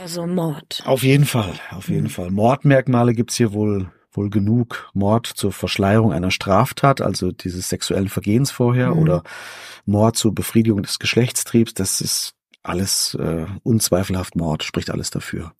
[0.01, 0.81] Also Mord.
[0.85, 2.09] Auf jeden Fall, auf jeden mhm.
[2.09, 2.31] Fall.
[2.31, 4.89] Mordmerkmale gibt's hier wohl wohl genug.
[4.93, 9.01] Mord zur Verschleierung einer Straftat, also dieses sexuellen Vergehens vorher, mhm.
[9.01, 9.23] oder
[9.85, 11.73] Mord zur Befriedigung des Geschlechtstriebs.
[11.73, 12.33] Das ist
[12.63, 15.53] alles äh, unzweifelhaft Mord, spricht alles dafür.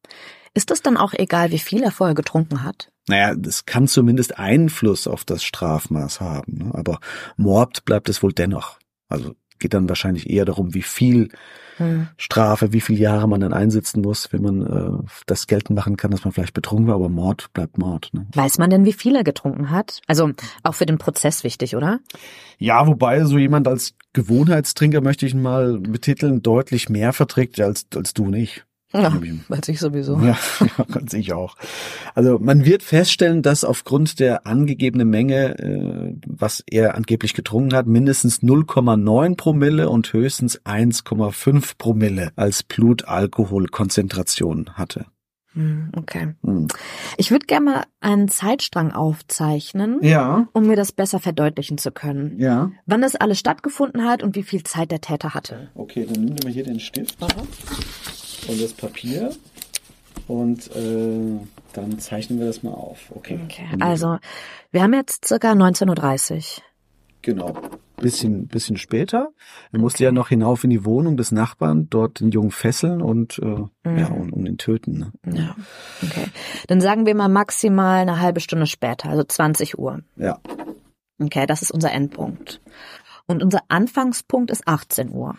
[0.53, 2.91] Ist es dann auch egal, wie viel er vorher getrunken hat?
[3.07, 6.65] Naja, das kann zumindest Einfluss auf das Strafmaß haben.
[6.65, 6.71] Ne?
[6.73, 6.99] Aber
[7.37, 8.77] Mord bleibt es wohl dennoch.
[9.07, 11.29] Also geht dann wahrscheinlich eher darum, wie viel
[11.77, 12.07] hm.
[12.17, 16.11] Strafe, wie viele Jahre man dann einsitzen muss, wenn man äh, das geltend machen kann,
[16.11, 18.09] dass man vielleicht betrunken war, aber Mord bleibt Mord.
[18.13, 18.27] Ne?
[18.33, 20.01] Weiß man denn, wie viel er getrunken hat?
[20.07, 20.31] Also
[20.63, 21.99] auch für den Prozess wichtig, oder?
[22.57, 27.85] Ja, wobei so jemand als Gewohnheitstrinker möchte ich ihn mal betiteln, deutlich mehr verträgt als,
[27.95, 28.65] als du nicht.
[28.93, 30.19] Ja, weiß ich sowieso.
[30.19, 30.37] Ja,
[30.91, 31.55] ganz ich auch.
[32.13, 37.87] Also man wird feststellen, dass aufgrund der angegebenen Menge, äh, was er angeblich getrunken hat,
[37.87, 45.05] mindestens 0,9 Promille und höchstens 1,5 Promille als Blutalkoholkonzentration hatte.
[45.53, 46.33] Hm, Okay.
[46.45, 46.67] Hm.
[47.17, 52.39] Ich würde gerne mal einen Zeitstrang aufzeichnen, Ja, um mir das besser verdeutlichen zu können.
[52.39, 52.71] ja.
[52.85, 55.69] Wann das alles stattgefunden hat und wie viel Zeit der Täter hatte.
[55.75, 57.17] Okay, dann nimm mal hier den Stift
[58.47, 59.31] und das Papier
[60.27, 61.39] und äh,
[61.73, 63.11] dann zeichnen wir das mal auf.
[63.15, 63.39] Okay.
[63.45, 64.17] Okay, also
[64.71, 66.63] wir haben jetzt circa 19.30 Uhr.
[67.21, 67.55] Genau.
[67.97, 69.29] Bisschen, bisschen später.
[69.71, 73.37] Er musste ja noch hinauf in die Wohnung des Nachbarn, dort den Jungen fesseln und,
[73.39, 74.97] äh, ja, und, und ihn töten.
[74.97, 75.11] Ne?
[75.31, 75.55] Ja,
[76.01, 76.25] okay.
[76.67, 79.99] Dann sagen wir mal maximal eine halbe Stunde später, also 20 Uhr.
[80.15, 80.39] Ja.
[81.19, 82.59] Okay, das ist unser Endpunkt.
[83.27, 85.35] Und unser Anfangspunkt ist 18 Uhr.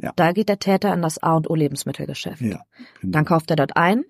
[0.00, 0.12] Ja.
[0.16, 2.40] Da geht der Täter in das A und O Lebensmittelgeschäft.
[2.40, 2.60] Ja.
[3.00, 3.12] Genau.
[3.12, 4.04] Dann kauft er dort ein,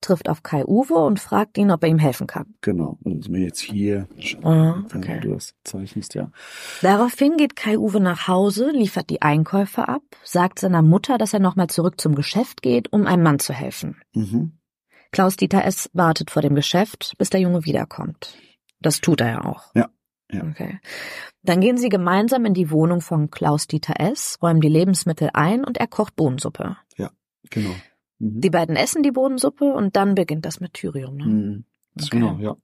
[0.00, 2.54] trifft auf Kai Uwe und fragt ihn, ob er ihm helfen kann.
[2.60, 2.98] Genau.
[3.04, 4.08] Und sind wir jetzt hier,
[4.42, 5.20] Ah, okay.
[5.20, 6.30] du das zeichnest, ja.
[6.82, 11.40] Daraufhin geht Kai Uwe nach Hause, liefert die Einkäufe ab, sagt seiner Mutter, dass er
[11.40, 13.96] nochmal zurück zum Geschäft geht, um einem Mann zu helfen.
[14.12, 14.58] Mhm.
[15.12, 15.90] Klaus-Dieter S.
[15.92, 18.34] wartet vor dem Geschäft, bis der Junge wiederkommt.
[18.80, 19.70] Das tut er ja auch.
[19.74, 19.88] Ja,
[20.32, 20.42] ja.
[20.48, 20.80] Okay.
[21.42, 25.78] Dann gehen sie gemeinsam in die Wohnung von Klaus-Dieter S., räumen die Lebensmittel ein und
[25.78, 26.76] er kocht Bohnensuppe.
[27.50, 27.74] Genau.
[28.18, 28.40] Mhm.
[28.40, 31.16] Die beiden essen die Bohnensuppe und dann beginnt das Martyrium.
[31.16, 31.24] Ne?
[31.26, 31.64] Mhm.
[31.98, 32.08] Okay.
[32.10, 32.56] Genau, ja.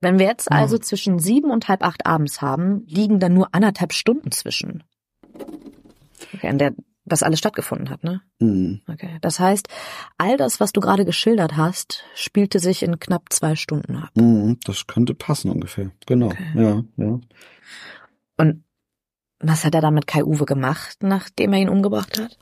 [0.00, 0.56] Wenn wir jetzt Ja.
[0.58, 4.84] also zwischen sieben und halb acht abends haben, liegen dann nur anderthalb Stunden zwischen.
[6.34, 8.22] Okay, in der das alles stattgefunden hat, ne?
[8.40, 8.80] Mhm.
[8.88, 9.18] Okay.
[9.20, 9.68] Das heißt,
[10.16, 14.10] all das, was du gerade geschildert hast, spielte sich in knapp zwei Stunden ab.
[14.14, 14.58] Mhm.
[14.64, 15.90] Das könnte passen ungefähr.
[16.06, 16.26] Genau.
[16.26, 16.52] Okay.
[16.54, 17.20] Ja, ja.
[18.36, 18.64] Und
[19.40, 22.38] was hat er dann mit Kai Uwe gemacht, nachdem er ihn umgebracht hat?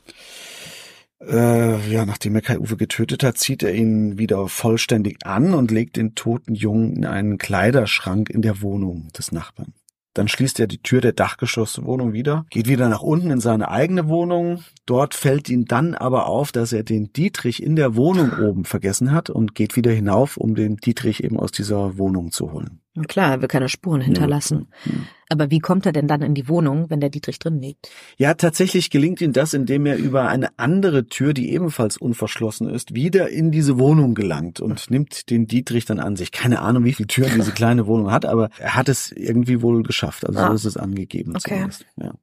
[1.19, 5.71] Äh, ja, nachdem er Kai Uwe getötet hat, zieht er ihn wieder vollständig an und
[5.71, 9.73] legt den toten Jungen in einen Kleiderschrank in der Wohnung des Nachbarn.
[10.13, 14.07] Dann schließt er die Tür der Dachgeschosswohnung wieder, geht wieder nach unten in seine eigene
[14.07, 14.63] Wohnung.
[14.85, 19.11] Dort fällt ihm dann aber auf, dass er den Dietrich in der Wohnung oben vergessen
[19.11, 22.79] hat und geht wieder hinauf, um den Dietrich eben aus dieser Wohnung zu holen.
[22.95, 24.67] Na klar, er will keine Spuren hinterlassen.
[24.83, 25.07] Hm.
[25.33, 27.89] Aber wie kommt er denn dann in die Wohnung, wenn der Dietrich drin liegt?
[28.17, 32.93] Ja, tatsächlich gelingt ihm das, indem er über eine andere Tür, die ebenfalls unverschlossen ist,
[32.93, 36.31] wieder in diese Wohnung gelangt und nimmt den Dietrich dann an sich.
[36.31, 39.81] Keine Ahnung, wie viele Türen diese kleine Wohnung hat, aber er hat es irgendwie wohl
[39.81, 40.27] geschafft.
[40.27, 40.49] Also Ah.
[40.49, 41.31] so ist es angegeben.
[41.35, 41.49] Okay.
[41.55, 41.85] zumindest.
[41.99, 42.13] Ja.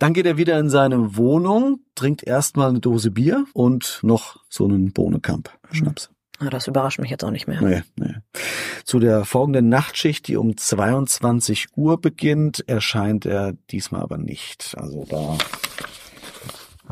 [0.00, 4.64] Dann geht er wieder in seine Wohnung, trinkt erstmal eine Dose Bier und noch so
[4.64, 6.10] einen Bohnekamp Schnaps.
[6.40, 7.60] Ah, das überrascht mich jetzt auch nicht mehr.
[7.62, 8.14] Nee, nee.
[8.84, 14.74] Zu der folgenden Nachtschicht, die um 22 Uhr beginnt, erscheint er diesmal aber nicht.
[14.76, 15.38] Also da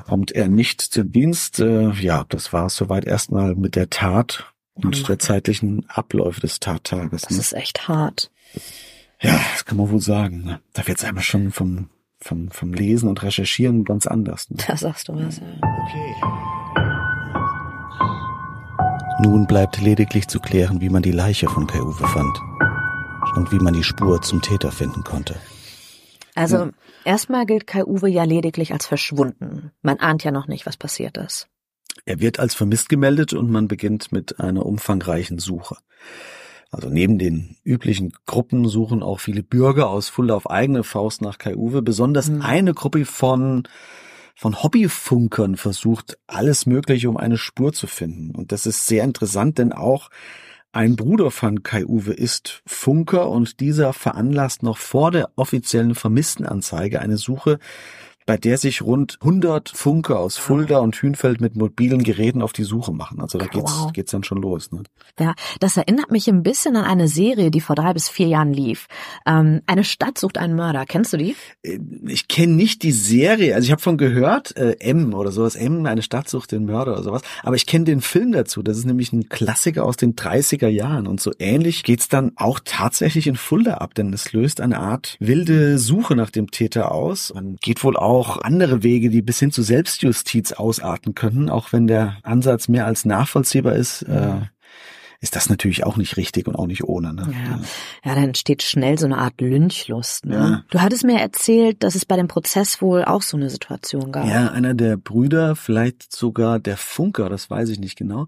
[0.07, 1.59] kommt er nicht zum Dienst.
[1.61, 6.61] Äh, Ja, das war es soweit erstmal mit der Tat und der zeitlichen Abläufe des
[6.61, 7.22] Tattages.
[7.22, 7.38] Das Ne?
[7.38, 8.31] ist echt hart.
[9.20, 10.44] Ja, das kann man wohl sagen.
[10.44, 10.61] Ne?
[10.72, 11.88] Da wird's einmal schon vom,
[12.20, 14.48] vom, vom Lesen und Recherchieren ganz anders.
[14.50, 14.57] Ne?
[14.66, 15.38] Da sagst du was.
[15.38, 15.44] Ja.
[15.61, 16.62] Okay.
[19.22, 22.40] Nun bleibt lediglich zu klären, wie man die Leiche von Kai Uwe fand
[23.37, 25.37] und wie man die Spur zum Täter finden konnte.
[26.35, 26.70] Also,
[27.04, 29.70] erstmal gilt Kai Uwe ja lediglich als verschwunden.
[29.80, 31.46] Man ahnt ja noch nicht, was passiert ist.
[32.04, 35.76] Er wird als vermisst gemeldet und man beginnt mit einer umfangreichen Suche.
[36.72, 41.38] Also neben den üblichen Gruppen suchen auch viele Bürger aus Fulda auf eigene Faust nach
[41.38, 41.82] Kai Uwe.
[41.82, 42.42] Besonders Mhm.
[42.42, 43.68] eine Gruppe von
[44.35, 48.35] von Hobbyfunkern versucht alles Mögliche, um eine Spur zu finden.
[48.35, 50.11] Und das ist sehr interessant, denn auch
[50.73, 57.01] ein Bruder von Kai Uwe ist Funker und dieser veranlasst noch vor der offiziellen Vermisstenanzeige
[57.01, 57.59] eine Suche,
[58.26, 62.64] bei der sich rund 100 Funker aus Fulda und Hünfeld mit mobilen Geräten auf die
[62.64, 63.20] Suche machen.
[63.20, 63.92] Also da geht's, Wow.
[63.92, 64.70] geht's dann schon los.
[64.72, 64.82] Ne?
[65.18, 68.52] Ja, das erinnert mich ein bisschen an eine Serie, die vor drei bis vier Jahren
[68.52, 68.87] lief.
[69.26, 70.85] Ähm, eine Stadt sucht einen Mörder.
[70.87, 71.35] Kennst du die?
[71.62, 75.54] Äh, Ich kenne nicht die Serie, also ich habe von gehört, äh, M oder sowas,
[75.56, 78.76] M, eine Stadt sucht den Mörder oder sowas, aber ich kenne den Film dazu, das
[78.78, 83.26] ist nämlich ein Klassiker aus den 30er Jahren und so ähnlich geht's dann auch tatsächlich
[83.26, 87.32] in Fulda ab, denn es löst eine Art wilde Suche nach dem Täter aus.
[87.35, 88.12] Man geht wohl auch
[88.42, 93.05] andere Wege, die bis hin zu Selbstjustiz ausarten können, auch wenn der Ansatz mehr als
[93.05, 94.35] nachvollziehbar ist, äh,
[95.22, 97.14] ist das natürlich auch nicht richtig und auch nicht ohne.
[97.14, 97.32] Ne?
[97.32, 97.61] Ja.
[98.04, 100.26] Ja, dann entsteht schnell so eine Art Lynchlust.
[100.26, 100.35] Ne?
[100.35, 100.64] Ja.
[100.68, 104.26] Du hattest mir erzählt, dass es bei dem Prozess wohl auch so eine Situation gab.
[104.26, 108.26] Ja, einer der Brüder, vielleicht sogar der Funker, das weiß ich nicht genau,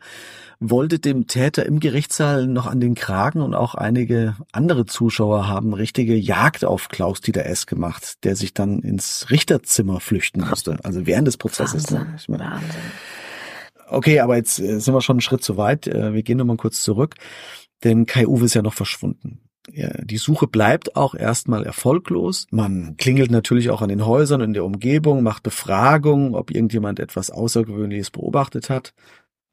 [0.60, 5.74] wollte dem Täter im Gerichtssaal noch an den Kragen und auch einige andere Zuschauer haben
[5.74, 7.66] richtige Jagd auf Klaus-Dieter S.
[7.66, 11.90] gemacht, der sich dann ins Richterzimmer flüchten musste, also während des Prozesses.
[11.92, 12.70] Wahnsinn, meine, Wahnsinn.
[13.88, 15.86] Okay, aber jetzt äh, sind wir schon einen Schritt zu weit.
[15.86, 17.14] Äh, Wir gehen nochmal kurz zurück,
[17.84, 19.40] denn Kai Uwe ist ja noch verschwunden.
[19.66, 22.46] Die Suche bleibt auch erstmal erfolglos.
[22.50, 27.30] Man klingelt natürlich auch an den Häusern in der Umgebung, macht Befragungen, ob irgendjemand etwas
[27.30, 28.92] Außergewöhnliches beobachtet hat.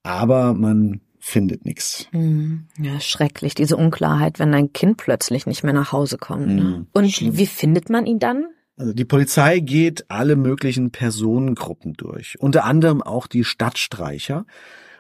[0.04, 2.08] Aber man findet nichts.
[2.12, 6.48] Hm, Ja, schrecklich, diese Unklarheit, wenn ein Kind plötzlich nicht mehr nach Hause kommt.
[6.48, 6.62] Ne?
[6.62, 7.38] Hm, Und schlimm.
[7.38, 8.48] wie findet man ihn dann?
[8.82, 14.48] Also die Polizei geht alle möglichen Personengruppen durch, unter anderem auch die Stadtstreicher.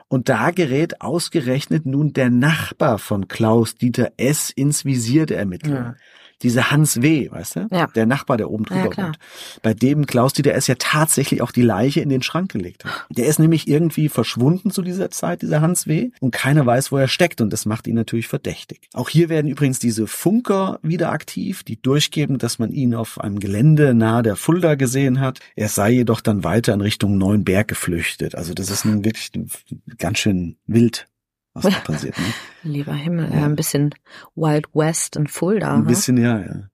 [0.07, 4.51] Und da gerät ausgerechnet nun der Nachbar von Klaus Dieter S.
[4.51, 5.73] ins Visier der Ermittler.
[5.73, 5.95] Ja.
[6.43, 7.67] Dieser Hans W., weißt du?
[7.71, 7.87] Ja.
[7.87, 9.07] Der Nachbar, der oben Ja, drüber klar.
[9.07, 9.19] wohnt.
[9.61, 10.67] Bei dem Klaus Dieter S.
[10.67, 13.05] ja tatsächlich auch die Leiche in den Schrank gelegt hat.
[13.09, 16.11] Der ist nämlich irgendwie verschwunden zu dieser Zeit, dieser Hans W.
[16.19, 17.41] Und keiner weiß, wo er steckt.
[17.41, 18.89] Und das macht ihn natürlich verdächtig.
[18.93, 23.39] Auch hier werden übrigens diese Funker wieder aktiv, die durchgeben, dass man ihn auf einem
[23.39, 25.39] Gelände nahe der Fulda gesehen hat.
[25.55, 28.35] Er sei jedoch dann weiter in Richtung Neuenberg geflüchtet.
[28.35, 29.31] Also das ist nun wirklich
[29.97, 31.07] ganz schön wild,
[31.53, 32.17] was da passiert.
[32.17, 32.25] Ne?
[32.71, 33.45] Lieber Himmel, Ja.
[33.45, 33.93] ein bisschen
[34.35, 35.73] Wild West und Fulda.
[35.73, 35.87] Ein ne?
[35.87, 36.69] bisschen, ja, ja.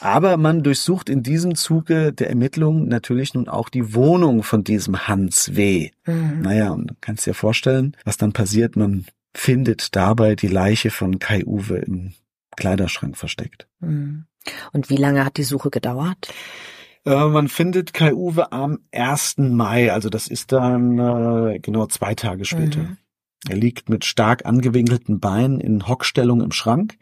[0.00, 5.08] Aber man durchsucht in diesem Zuge der Ermittlungen natürlich nun auch die Wohnung von diesem
[5.08, 5.90] Hans W.
[6.06, 6.42] Mhm.
[6.42, 8.76] Naja, und du kannst dir vorstellen, was dann passiert.
[8.76, 12.12] Man findet dabei die Leiche von Kai Uwe im
[12.56, 13.68] Kleiderschrank versteckt.
[13.80, 14.26] Mhm.
[14.72, 16.32] Und wie lange hat die Suche gedauert?
[17.04, 19.38] Äh, man findet Kai Uwe am 1.
[19.38, 22.80] Mai, also das ist dann äh, genau zwei Tage später.
[22.80, 22.96] Mhm.
[23.46, 26.98] Er liegt mit stark angewinkelten Beinen in Hockstellung im Schrank,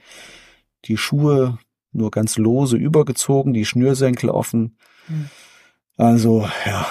[0.84, 1.58] die Schuhe
[1.92, 4.76] nur ganz lose übergezogen, die Schnürsenkel offen.
[5.08, 5.30] Mhm.
[5.96, 6.86] Also, ja,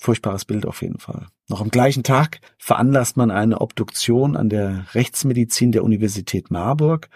[0.00, 1.26] furchtbares Bild auf jeden Fall.
[1.48, 7.10] Noch am gleichen Tag veranlasst man eine Obduktion an der Rechtsmedizin der Universität Marburg.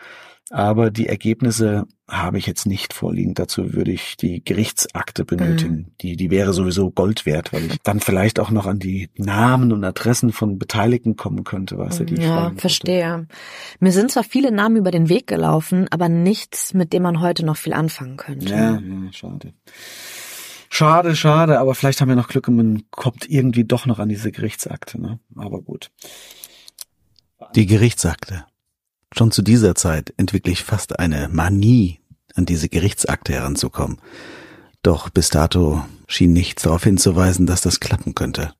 [0.51, 3.33] Aber die Ergebnisse habe ich jetzt nicht vorliegen.
[3.33, 5.94] Dazu würde ich die Gerichtsakte benötigen.
[6.03, 9.73] Die, die wäre sowieso Gold wert, weil ich dann vielleicht auch noch an die Namen
[9.73, 13.27] und Adressen von Beteiligten kommen könnte, weißt du, die ja, verstehe.
[13.81, 17.47] Mir sind zwar viele Namen über den Weg gelaufen, aber nichts, mit dem man heute
[17.47, 18.51] noch viel anfangen könnte.
[18.51, 19.55] Ja, ja, schade.
[20.75, 24.09] Schade, schade, aber vielleicht haben wir noch Glück und man kommt irgendwie doch noch an
[24.09, 25.21] diese Gerichtsakte, ne?
[25.37, 25.93] Aber gut.
[27.55, 28.45] Die Gerichtsakte.
[29.17, 32.01] Schon zu dieser Zeit entwickle ich fast eine Manie,
[32.35, 34.01] an diese Gerichtsakte heranzukommen.
[34.83, 38.53] Doch bis dato schien nichts darauf hinzuweisen, dass das klappen könnte.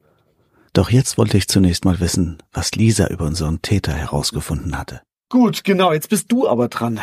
[0.73, 5.03] Doch jetzt wollte ich zunächst mal wissen, was Lisa über unseren Täter herausgefunden hatte.
[5.35, 7.01] Gut, genau, jetzt bist du aber dran.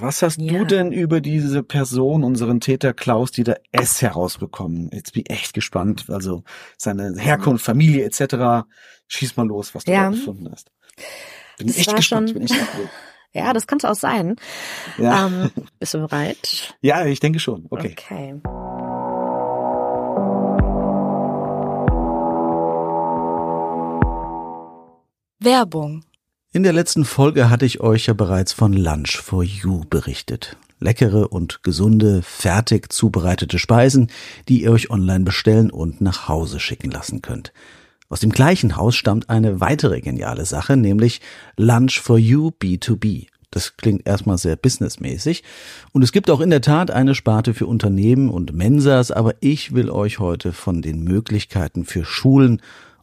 [0.00, 0.52] Was hast Ja.
[0.52, 4.02] du denn über diese Person, unseren Täter Klaus Dieter S.
[4.02, 4.90] herausbekommen?
[4.92, 6.04] Jetzt bin ich echt gespannt.
[6.10, 6.44] Also
[6.76, 8.66] seine Herkunft, Familie etc.
[9.08, 10.02] Schieß mal los, was du Ja.
[10.04, 10.70] da gefunden hast.
[11.56, 12.28] Bin Das echt gespannt.
[12.28, 12.90] schon- Bin echt gespannt.
[13.32, 14.36] Ja, das kann es auch sein.
[14.98, 15.28] ja.
[15.28, 16.74] Ähm, bist du bereit?
[16.82, 17.66] ja, ich denke schon.
[17.70, 17.94] Okay.
[17.96, 18.40] Okay.
[25.38, 26.04] Werbung.
[26.52, 30.56] In der letzten Folge hatte ich euch ja bereits von Lunch for You berichtet.
[30.80, 34.10] Leckere und gesunde, fertig zubereitete Speisen,
[34.48, 37.52] die ihr euch online bestellen und nach Hause schicken lassen könnt.
[38.08, 41.20] Aus dem gleichen Haus stammt eine weitere geniale Sache, nämlich
[41.56, 43.28] Lunch for You B2B.
[43.52, 45.44] Das klingt erstmal sehr businessmäßig.
[45.92, 49.72] Und es gibt auch in der Tat eine Sparte für Unternehmen und Mensas, aber ich
[49.72, 52.60] will euch heute von den Möglichkeiten für Schulen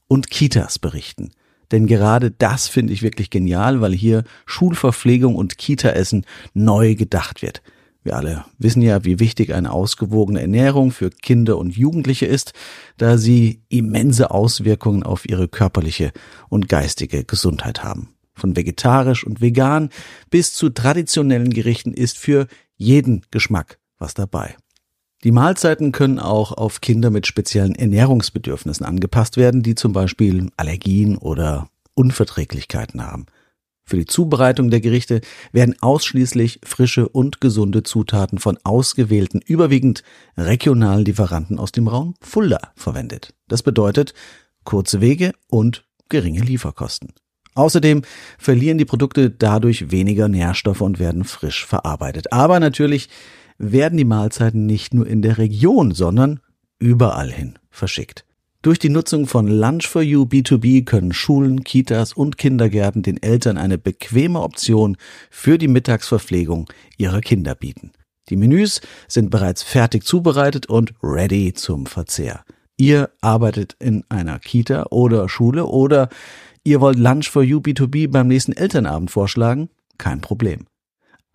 [0.09, 1.31] und Kitas berichten.
[1.71, 7.61] Denn gerade das finde ich wirklich genial, weil hier Schulverpflegung und Kitaessen neu gedacht wird.
[8.03, 12.53] Wir alle wissen ja, wie wichtig eine ausgewogene Ernährung für Kinder und Jugendliche ist,
[12.95, 16.13] da sie immense Auswirkungen auf ihre körperliche
[16.47, 18.13] und geistige Gesundheit haben.
[18.33, 19.89] Von vegetarisch und vegan
[20.29, 24.55] bis zu traditionellen Gerichten ist für jeden Geschmack was dabei.
[25.23, 31.17] Die Mahlzeiten können auch auf Kinder mit speziellen Ernährungsbedürfnissen angepasst werden, die zum Beispiel Allergien
[31.17, 33.25] oder Unverträglichkeiten haben.
[33.83, 35.21] Für die Zubereitung der Gerichte
[35.53, 40.03] werden ausschließlich frische und gesunde Zutaten von ausgewählten, überwiegend
[40.37, 43.33] regionalen Lieferanten aus dem Raum Fulda verwendet.
[43.47, 44.13] Das bedeutet
[44.65, 47.13] kurze Wege und geringe Lieferkosten.
[47.55, 48.03] Außerdem
[48.37, 52.31] verlieren die Produkte dadurch weniger Nährstoffe und werden frisch verarbeitet.
[52.33, 53.09] Aber natürlich
[53.57, 56.39] werden die Mahlzeiten nicht nur in der Region, sondern
[56.79, 58.25] überall hin verschickt.
[58.61, 63.57] Durch die Nutzung von Lunch for You B2B können Schulen, Kitas und Kindergärten den Eltern
[63.57, 64.97] eine bequeme Option
[65.29, 67.91] für die Mittagsverpflegung ihrer Kinder bieten.
[68.29, 72.43] Die Menüs sind bereits fertig zubereitet und ready zum Verzehr.
[72.75, 76.09] Ihr arbeitet in einer Kita oder Schule oder
[76.63, 79.69] ihr wollt Lunch for You B2B beim nächsten Elternabend vorschlagen?
[79.97, 80.65] Kein Problem.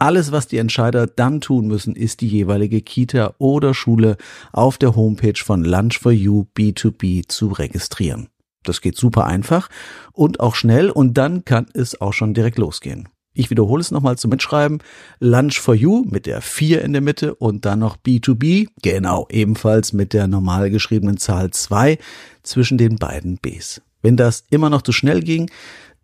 [0.03, 4.16] Alles, was die Entscheider dann tun müssen, ist die jeweilige Kita oder Schule
[4.53, 8.26] auf der Homepage von Lunch for You B2B zu registrieren.
[8.64, 9.68] Das geht super einfach
[10.12, 13.11] und auch schnell und dann kann es auch schon direkt losgehen.
[13.32, 14.80] Ich wiederhole es nochmal zum Mitschreiben.
[15.20, 19.92] Lunch for You mit der 4 in der Mitte und dann noch B2B, genau, ebenfalls
[19.92, 21.96] mit der normal geschriebenen Zahl 2
[22.42, 23.82] zwischen den beiden Bs.
[24.03, 25.48] Wenn das immer noch zu schnell ging,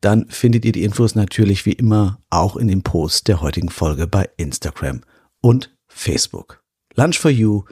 [0.01, 4.07] dann findet ihr die Infos natürlich wie immer auch in dem Post der heutigen Folge
[4.07, 5.01] bei Instagram
[5.41, 6.63] und Facebook.
[6.95, 7.65] Lunch for You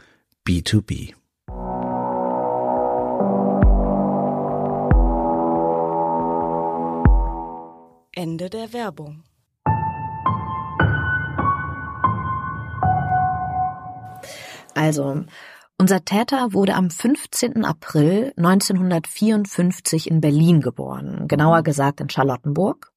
[0.46, 1.14] B2B.
[8.12, 9.22] Ende der Werbung.
[14.74, 15.24] Also,
[15.78, 17.64] unser Täter wurde am 15.
[17.64, 22.92] April 1954 in Berlin geboren, genauer gesagt in Charlottenburg.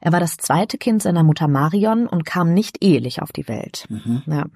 [0.00, 3.86] Er war das zweite Kind seiner Mutter Marion und kam nicht ehelich auf die Welt.
[3.88, 4.22] Mhm.
[4.26, 4.46] Ja.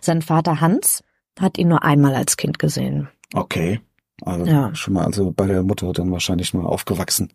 [0.00, 1.02] Sein Vater Hans
[1.38, 3.08] hat ihn nur einmal als Kind gesehen.
[3.34, 3.80] Okay.
[4.22, 4.74] Also Ja.
[4.74, 7.32] schon mal also bei der Mutter dann wahrscheinlich nur aufgewachsen.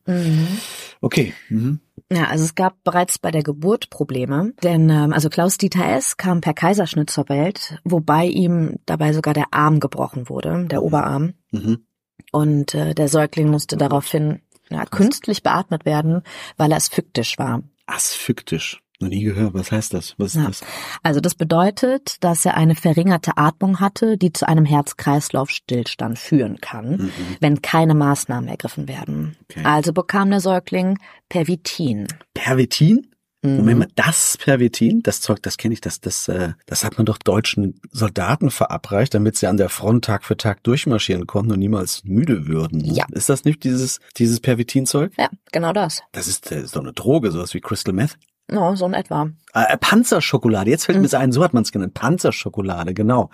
[1.00, 1.34] Okay.
[1.50, 1.80] Mhm.
[2.12, 6.18] Ja, also es gab bereits bei der Geburt Probleme, denn ähm, also Klaus Dieter S.
[6.18, 11.34] kam per Kaiserschnitt zur Welt, wobei ihm dabei sogar der Arm gebrochen wurde, der Oberarm.
[11.52, 11.86] Mhm.
[12.32, 16.24] Und äh, der Säugling musste daraufhin ja, künstlich beatmet werden,
[16.58, 17.62] weil er asphyctisch war.
[17.86, 18.82] Asphyctisch.
[19.02, 19.54] Noch nie gehört.
[19.54, 20.16] Was heißt das?
[20.18, 20.48] Was ist Ja.
[20.48, 20.62] das?
[21.04, 26.90] Also das bedeutet, dass er eine verringerte Atmung hatte, die zu einem Herz-Kreislauf-Stillstand führen kann,
[26.92, 27.12] Mhm.
[27.40, 29.36] wenn keine Maßnahmen ergriffen werden.
[29.50, 29.62] Okay.
[29.64, 30.98] Also bekam der Säugling
[31.30, 32.08] Pervitin.
[32.34, 33.08] Pervitin?
[33.44, 33.56] Mhm.
[33.58, 37.08] Moment mal, das Pervitin, das Zeug, das kenne ich, das, das, äh, das hat man
[37.08, 41.58] doch deutschen Soldaten verabreicht, damit sie an der Front Tag für Tag durchmarschieren konnten und
[41.60, 42.82] niemals müde würden.
[42.86, 43.06] Ja.
[43.12, 45.14] Ist das nicht dieses, dieses Pervitin-Zeug?
[45.18, 46.04] Ja, genau das.
[46.12, 48.18] Das ist, das ist doch eine Droge, sowas wie Crystal Meth.
[48.52, 49.30] No, so in etwa.
[49.54, 51.02] Äh, Panzerschokolade, jetzt fällt Mhm.
[51.04, 51.94] mir das ein, so hat man es genannt.
[51.94, 53.30] Panzerschokolade, genau.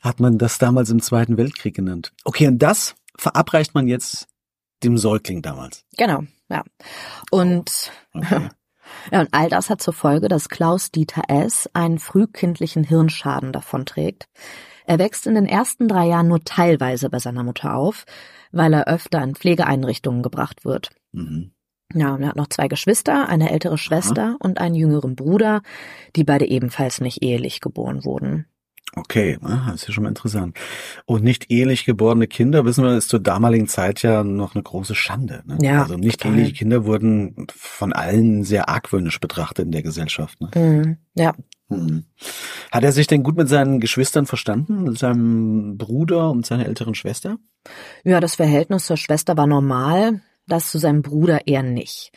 [0.00, 2.12] Hat man das damals im Zweiten Weltkrieg genannt.
[2.24, 4.26] Okay, und das verabreicht man jetzt
[4.84, 5.84] dem Säugling damals.
[5.96, 6.64] Genau, ja.
[7.30, 8.48] Und Okay.
[9.12, 11.68] Ja, und all das hat zur Folge, dass Klaus Dieter S.
[11.74, 14.28] einen frühkindlichen Hirnschaden davonträgt.
[14.86, 18.06] Er wächst in den ersten drei Jahren nur teilweise bei seiner Mutter auf,
[18.50, 20.88] weil er öfter in Pflegeeinrichtungen gebracht wird.
[21.12, 21.52] Mhm.
[21.94, 25.62] Ja, und er hat noch zwei Geschwister, eine ältere Schwester und einen jüngeren Bruder,
[26.16, 28.46] die beide ebenfalls nicht ehelich geboren wurden.
[28.94, 30.56] Okay, ah, das ist ja schon mal interessant.
[31.06, 34.94] Und nicht ehelich geborene Kinder, wissen wir, ist zur damaligen Zeit ja noch eine große
[34.94, 35.42] Schande.
[35.46, 35.58] Ne?
[35.62, 36.36] Ja, also nicht total.
[36.36, 40.40] eheliche Kinder wurden von allen sehr argwöhnisch betrachtet in der Gesellschaft.
[40.40, 40.50] Ne?
[40.54, 41.34] Mhm, ja,
[41.70, 42.04] Hm.
[42.72, 46.94] Hat er sich denn gut mit seinen Geschwistern verstanden, mit seinem Bruder und seiner älteren
[46.94, 47.36] Schwester?
[48.04, 52.12] Ja, das Verhältnis zur Schwester war normal, das zu seinem Bruder eher nicht.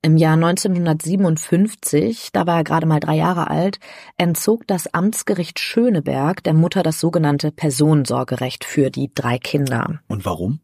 [0.00, 3.80] Im Jahr 1957, da war er gerade mal drei Jahre alt,
[4.16, 9.98] entzog das Amtsgericht Schöneberg der Mutter das sogenannte Personensorgerecht für die drei Kinder.
[10.06, 10.60] Und warum?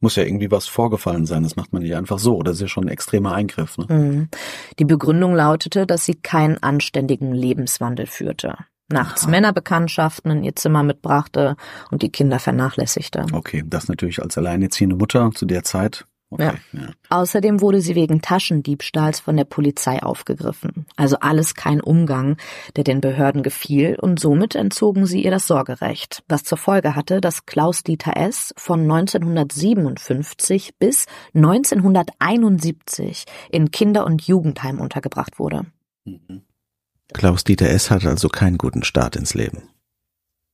[0.00, 1.42] Muss ja irgendwie was vorgefallen sein.
[1.42, 2.42] Das macht man nicht einfach so.
[2.42, 3.76] Das ist ja schon ein extremer Eingriff.
[3.76, 3.86] Ne?
[3.88, 4.28] Mhm.
[4.78, 8.56] Die Begründung lautete, dass sie keinen anständigen Lebenswandel führte.
[8.90, 9.30] Nachts Aha.
[9.30, 11.56] Männerbekanntschaften in ihr Zimmer mitbrachte
[11.90, 13.26] und die Kinder vernachlässigte.
[13.32, 16.06] Okay, das natürlich als alleinerziehende Mutter zu der Zeit.
[16.30, 16.90] Okay, ja.
[17.08, 20.84] Außerdem wurde sie wegen Taschendiebstahls von der Polizei aufgegriffen.
[20.94, 22.36] Also alles kein Umgang,
[22.76, 27.22] der den Behörden gefiel und somit entzogen sie ihr das Sorgerecht, was zur Folge hatte,
[27.22, 28.52] dass Klaus Dieter S.
[28.58, 35.64] von 1957 bis 1971 in Kinder- und Jugendheim untergebracht wurde.
[36.04, 36.42] Mhm.
[37.14, 37.90] Klaus Dieter S.
[37.90, 39.70] hat also keinen guten Start ins Leben.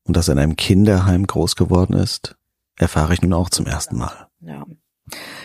[0.07, 2.37] Und dass er in einem Kinderheim groß geworden ist,
[2.77, 4.29] erfahre ich nun auch zum ersten Mal.
[4.41, 4.65] Ja.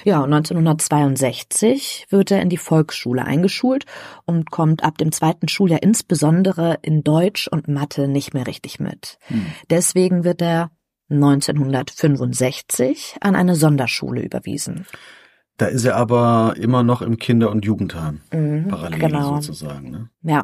[0.05, 3.86] Ja, und 1962 wird er in die Volksschule eingeschult
[4.26, 9.20] und kommt ab dem zweiten Schuljahr insbesondere in Deutsch und Mathe nicht mehr richtig mit.
[9.28, 9.45] Hm.
[9.70, 10.72] Deswegen wird er
[11.10, 14.86] 1965 an eine Sonderschule überwiesen.
[15.60, 18.22] Da ist er aber immer noch im Kinder- und Jugendheim.
[18.32, 19.36] Mhm, Parallel genau.
[19.41, 19.91] sozusagen.
[19.91, 20.10] Ne?
[20.22, 20.43] Ja,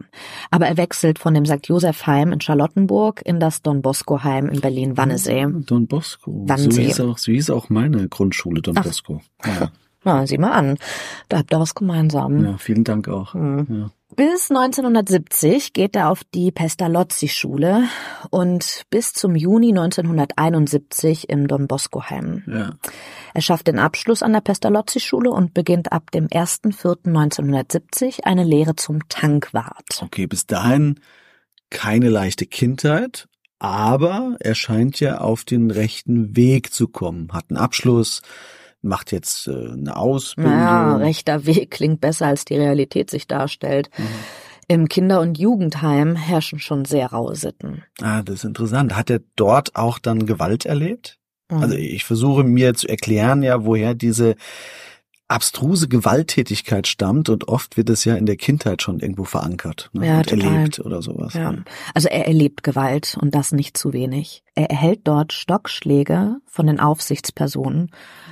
[0.52, 1.66] aber er wechselt von dem St.
[1.66, 5.48] Joseph Heim in Charlottenburg in das Don Bosco Heim in Berlin-Wannesee.
[5.66, 6.32] Don Bosco.
[6.32, 6.84] So Wannsee.
[6.84, 8.84] hieß, auch, so hieß auch meine Grundschule, Don Ach.
[8.84, 9.22] Bosco.
[9.46, 9.72] Ja.
[10.04, 10.78] Na, sieh mal an,
[11.30, 12.44] da habt ihr was gemeinsam.
[12.46, 13.34] ja, vielen Dank auch.
[13.34, 13.66] Mhm.
[13.70, 13.90] Ja.
[14.16, 17.84] Bis 1970 geht er auf die Pestalozzi-Schule
[18.30, 22.44] und bis zum Juni 1971 im Don Bosco-Heim.
[22.48, 22.76] Ja.
[23.34, 29.08] Er schafft den Abschluss an der Pestalozzi-Schule und beginnt ab dem 1.4.1970 eine Lehre zum
[29.10, 30.02] Tankwart.
[30.02, 31.02] Okay, bis dahin
[31.70, 33.28] keine leichte Kindheit,
[33.60, 37.34] aber er scheint ja auf den rechten Weg zu kommen.
[37.34, 38.22] Hat einen Abschluss,
[38.86, 40.54] macht jetzt äh, eine Ausbildung.
[40.54, 43.90] Naja, rechter Weg klingt besser, als die Realität sich darstellt.
[43.98, 44.04] Mhm.
[44.68, 47.84] Im Kinder- und Jugendheim herrschen schon sehr raue Sitten.
[48.02, 48.96] Ah, das ist interessant.
[48.96, 51.20] Hat er dort auch dann Gewalt erlebt?
[51.52, 51.58] Mhm.
[51.58, 54.36] Also ich versuche mir zu erklären, ja, woher diese
[55.28, 60.08] abstruse Gewalttätigkeit stammt und oft wird es ja in der Kindheit schon irgendwo verankert ne,
[60.08, 60.54] Ja, und total.
[60.54, 61.34] erlebt oder sowas.
[61.34, 61.56] Ja,
[61.96, 64.44] also er erlebt Gewalt und das nicht zu wenig.
[64.54, 67.90] Er erhält dort Stockschläge von den Aufsichtspersonen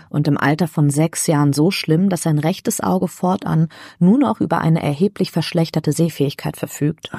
[0.09, 4.39] und im Alter von sechs Jahren so schlimm, dass sein rechtes Auge fortan nur noch
[4.39, 7.09] über eine erheblich verschlechterte Sehfähigkeit verfügt.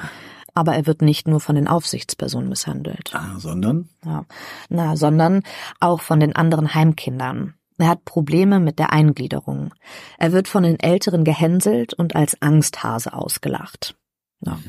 [0.53, 3.13] Aber er wird nicht nur von den Aufsichtspersonen misshandelt.
[3.13, 3.89] Ah, sondern?
[4.05, 4.25] Ja.
[4.69, 5.43] Na, sondern
[5.81, 7.55] auch von den anderen Heimkindern.
[7.77, 9.73] Er hat Probleme mit der Eingliederung.
[10.17, 13.95] Er wird von den Älteren gehänselt und als Angsthase ausgelacht.
[14.41, 14.59] Ja.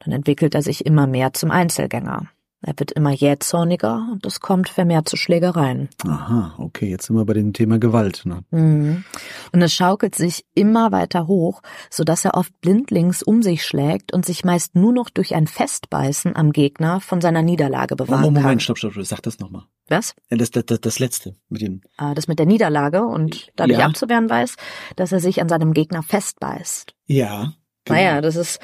[0.00, 2.28] Dann entwickelt er sich immer mehr zum Einzelgänger.
[2.64, 5.88] Er wird immer jähzorniger und es kommt vermehrt zu Schlägereien.
[6.06, 8.22] Aha, okay, jetzt sind wir bei dem Thema Gewalt.
[8.24, 8.44] Ne?
[8.52, 9.04] Mhm.
[9.50, 14.12] Und es schaukelt sich immer weiter hoch, so dass er oft blindlings um sich schlägt
[14.12, 18.36] und sich meist nur noch durch ein Festbeißen am Gegner von seiner Niederlage bewahren Moment,
[18.36, 18.44] kann.
[18.44, 19.64] Moment, stopp, stopp, stopp, sag das nochmal.
[19.88, 20.14] Was?
[20.30, 21.80] Das, das, das, das letzte mit dem.
[21.98, 23.86] äh, das mit der Niederlage und dadurch Ja.
[23.86, 24.56] abzuwehren weiß,
[24.96, 26.94] dass er sich an seinem Gegner festbeißt.
[27.06, 27.52] Ja.
[27.84, 27.98] genau.
[27.98, 28.60] Naja, das ist,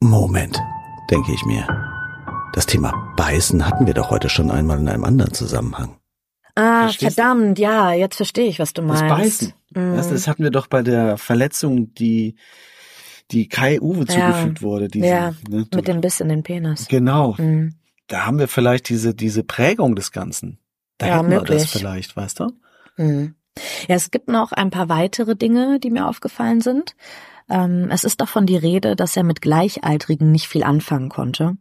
[0.00, 0.58] Moment,
[1.10, 1.66] denke ich mir.
[2.54, 5.98] Das Thema Beißen hatten wir doch heute schon einmal in einem anderen Zusammenhang.
[6.54, 7.22] ah, Verstehst du?
[7.22, 9.08] verdammt, ja, jetzt verstehe ich, was du Das meinst.
[9.10, 9.52] Beißen.
[9.92, 9.96] Mm.
[9.96, 12.34] Das, das hatten wir doch bei der Verletzung, die,
[13.30, 14.32] die Kai Uwe Ja.
[14.32, 14.88] zugefügt wurde.
[14.88, 16.88] Diese, Ja, ne, mit dem Biss in den Penis.
[16.88, 17.34] Genau.
[17.38, 17.74] Mhm.
[18.08, 20.58] Da haben wir vielleicht diese, diese Prägung des Ganzen.
[21.02, 21.62] Da Ja, hätten wir möglich.
[21.62, 22.52] das vielleicht, weißt du?
[22.96, 23.34] Mhm.
[23.88, 26.94] Ja, es gibt noch ein paar weitere Dinge, die mir aufgefallen sind.
[27.50, 31.56] Ähm, es ist davon die Rede, dass er mit Gleichaltrigen nicht viel anfangen konnte.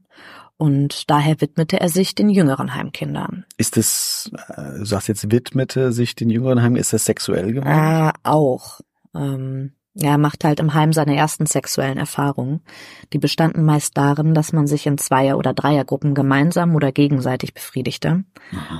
[0.57, 3.45] Und daher widmete er sich den jüngeren Heimkindern.
[3.57, 7.75] Ist das, äh, du sagst jetzt widmete sich den jüngeren Heim, ist das sexuell gemeint?
[7.75, 8.79] Ah, auch.
[9.15, 12.61] Ähm, er macht halt im Heim seine ersten sexuellen Erfahrungen.
[13.11, 18.23] Die bestanden meist darin, dass man sich in Zweier- oder Dreiergruppen gemeinsam oder gegenseitig befriedigte.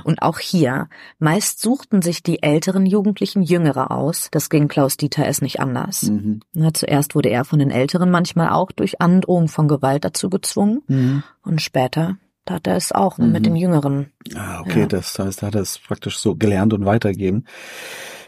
[0.04, 0.88] Und auch hier,
[1.18, 4.28] meist suchten sich die älteren Jugendlichen Jüngere aus.
[4.30, 6.04] Das ging Klaus Dieter es nicht anders.
[6.04, 6.40] Mhm.
[6.54, 10.80] Na, zuerst wurde er von den Älteren manchmal auch durch Androhung von Gewalt dazu gezwungen.
[10.88, 11.22] Mhm.
[11.42, 13.32] Und später tat er es auch Mhm.
[13.32, 14.10] mit den Jüngeren.
[14.34, 14.86] Ah, okay, Ja.
[14.86, 17.44] das heißt, er hat das praktisch so gelernt und weitergeben.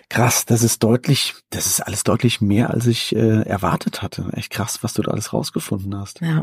[0.09, 4.27] Krass, das ist deutlich, das ist alles deutlich mehr, als ich äh, erwartet hatte.
[4.33, 6.21] Echt krass, was du da alles rausgefunden hast.
[6.21, 6.43] Ja.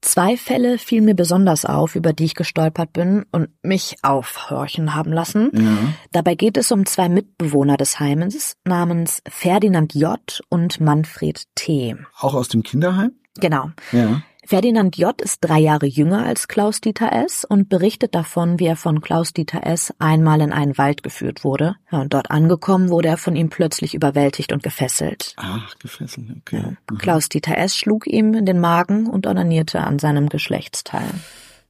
[0.00, 5.12] Zwei Fälle fielen mir besonders auf, über die ich gestolpert bin und mich aufhorchen haben
[5.12, 5.50] lassen.
[5.52, 5.94] Ja.
[6.12, 10.40] Dabei geht es um zwei Mitbewohner des Heimes namens Ferdinand J.
[10.48, 11.96] und Manfred T.
[12.18, 13.12] Auch aus dem Kinderheim?
[13.38, 13.70] Genau.
[13.92, 14.22] Ja.
[14.50, 15.20] Ferdinand J.
[15.20, 17.44] ist drei Jahre jünger als Klaus Dieter S.
[17.44, 19.94] und berichtet davon, wie er von Klaus Dieter S.
[20.00, 21.76] einmal in einen Wald geführt wurde.
[21.92, 25.34] Ja, und dort angekommen wurde er von ihm plötzlich überwältigt und gefesselt.
[25.36, 26.76] Ach, gefesselt, okay.
[26.90, 26.98] Mhm.
[26.98, 27.76] Klaus Dieter S.
[27.76, 31.12] schlug ihm in den Magen und onanierte an seinem Geschlechtsteil.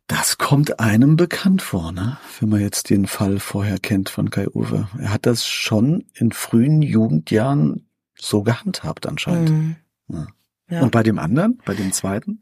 [0.07, 2.17] Das kommt einem bekannt vor, ne?
[2.39, 4.89] Wenn man jetzt den Fall vorher kennt von Kai Uwe.
[4.99, 7.87] Er hat das schon in frühen Jugendjahren
[8.19, 9.51] so gehandhabt anscheinend.
[9.51, 9.77] Mhm.
[10.09, 10.27] Ja.
[10.71, 10.83] Ja.
[10.83, 12.41] Und bei dem anderen, bei dem zweiten?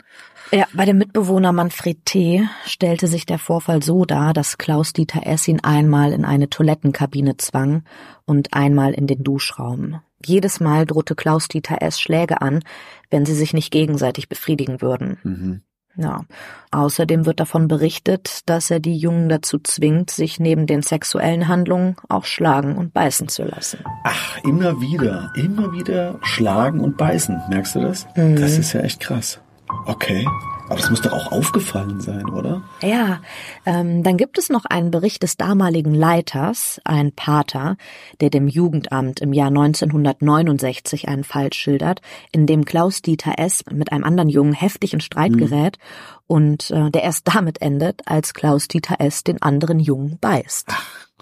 [0.53, 2.49] Ja, bei dem Mitbewohner Manfred T.
[2.64, 5.49] stellte sich der Vorfall so dar, dass Klaus Dieter S.
[5.49, 7.83] ihn einmal in eine Toilettenkabine zwang
[8.24, 10.01] und einmal in den Duschraum.
[10.24, 12.01] Jedes Mal drohte Klaus Dieter S.
[12.01, 12.62] Schläge an,
[13.11, 15.18] wenn sie sich nicht gegenseitig befriedigen würden.
[15.22, 15.62] Mhm.
[15.99, 16.24] Ja.
[16.70, 21.96] Außerdem wird davon berichtet, dass er die Jungen dazu zwingt, sich neben den sexuellen Handlungen
[22.09, 23.80] auch schlagen und beißen zu lassen.
[24.05, 27.42] Ach, immer wieder, immer wieder schlagen und beißen.
[27.49, 28.07] Merkst du das?
[28.16, 28.36] Mhm.
[28.36, 29.40] Das ist ja echt krass.
[29.86, 30.24] Okay.
[30.69, 32.62] Aber das muss doch auch aufgefallen sein, oder?
[32.83, 33.21] Ja,
[33.64, 37.77] ähm, dann gibt es noch einen Bericht des damaligen Leiters, ein Pater,
[38.21, 42.03] der dem Jugendamt im Jahr 1969 einen Fall schildert,
[42.33, 43.64] in dem Klaus Dieter S.
[43.71, 45.79] mit einem anderen Jungen heftig in Streit gerät
[46.27, 49.25] und äh, der erst damit endet, als Klaus Dieter S.
[49.25, 50.69] den anderen Jungen beißt.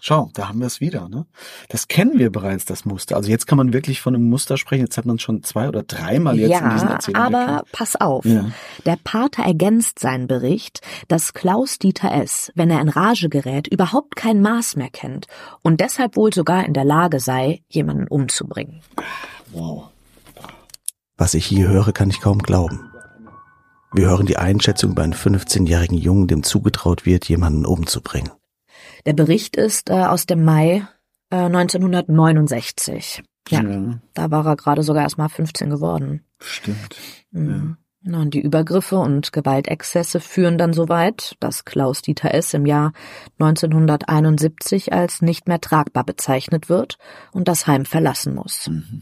[0.00, 1.26] Schau, da haben wir es wieder, ne?
[1.68, 3.16] Das kennen wir bereits, das Muster.
[3.16, 4.82] Also jetzt kann man wirklich von einem Muster sprechen.
[4.82, 7.72] Jetzt hat man schon zwei oder dreimal jetzt in diesen Ja, Erzählungen aber gehört.
[7.72, 8.24] pass auf.
[8.24, 8.50] Ja.
[8.84, 14.16] Der Pater ergänzt seinen Bericht, dass Klaus Dieter S., wenn er in Rage gerät, überhaupt
[14.16, 15.26] kein Maß mehr kennt
[15.62, 18.82] und deshalb wohl sogar in der Lage sei, jemanden umzubringen.
[19.52, 19.88] Wow.
[21.16, 22.92] Was ich hier höre, kann ich kaum glauben.
[23.94, 28.30] Wir hören die Einschätzung über einen 15-jährigen Jungen, dem zugetraut wird, jemanden umzubringen.
[29.06, 30.86] Der Bericht ist äh, aus dem Mai
[31.30, 33.22] äh, 1969.
[33.48, 36.24] Ja, ja da war er gerade sogar erst mal 15 geworden.
[36.40, 36.96] stimmt.
[37.30, 37.76] Mhm.
[38.08, 42.54] Na, und die Übergriffe und Gewaltexzesse führen dann so weit, dass Klaus Dieter S.
[42.54, 42.92] im Jahr
[43.40, 46.98] 1971 als nicht mehr tragbar bezeichnet wird
[47.32, 48.68] und das Heim verlassen muss.
[48.68, 49.00] Mhm.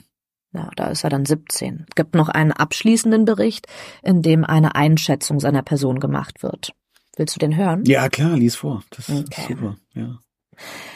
[0.52, 1.86] Ja, da ist er dann 17.
[1.88, 3.66] Es gibt noch einen abschließenden Bericht,
[4.02, 6.72] in dem eine Einschätzung seiner Person gemacht wird.
[7.16, 7.84] Willst du den hören?
[7.84, 8.82] Ja, klar, lies vor.
[8.90, 9.46] Das ist Okay.
[9.48, 9.76] super.
[9.94, 10.18] Ja.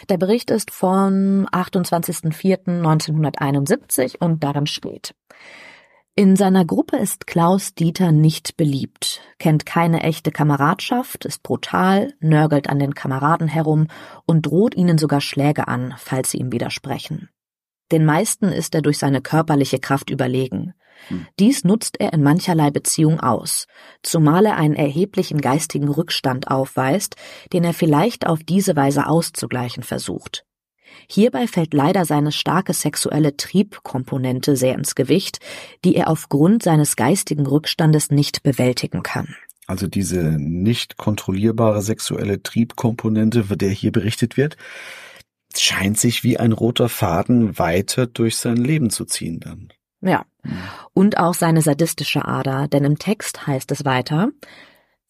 [0.09, 5.15] Der Bericht ist vom 28.04.1971 und darin steht.
[6.15, 12.69] In seiner Gruppe ist Klaus Dieter nicht beliebt, kennt keine echte Kameradschaft, ist brutal, nörgelt
[12.69, 13.87] an den Kameraden herum
[14.27, 17.29] und droht ihnen sogar Schläge an, falls sie ihm widersprechen.
[17.91, 20.75] Den meisten ist er durch seine körperliche Kraft überlegen.
[21.39, 23.67] Dies nutzt er in mancherlei Beziehung aus,
[24.03, 27.17] zumal er einen erheblichen geistigen Rückstand aufweist,
[27.53, 30.45] den er vielleicht auf diese Weise auszugleichen versucht.
[31.09, 35.39] Hierbei fällt leider seine starke sexuelle Triebkomponente sehr ins Gewicht,
[35.85, 39.35] die er aufgrund seines geistigen Rückstandes nicht bewältigen kann.
[39.67, 44.57] Also diese nicht kontrollierbare sexuelle Triebkomponente, über der hier berichtet wird,
[45.57, 49.69] scheint sich wie ein roter Faden weiter durch sein Leben zu ziehen dann.
[50.01, 50.25] Ja.
[50.95, 54.31] Und auch seine sadistische Ader, denn im Text heißt es weiter,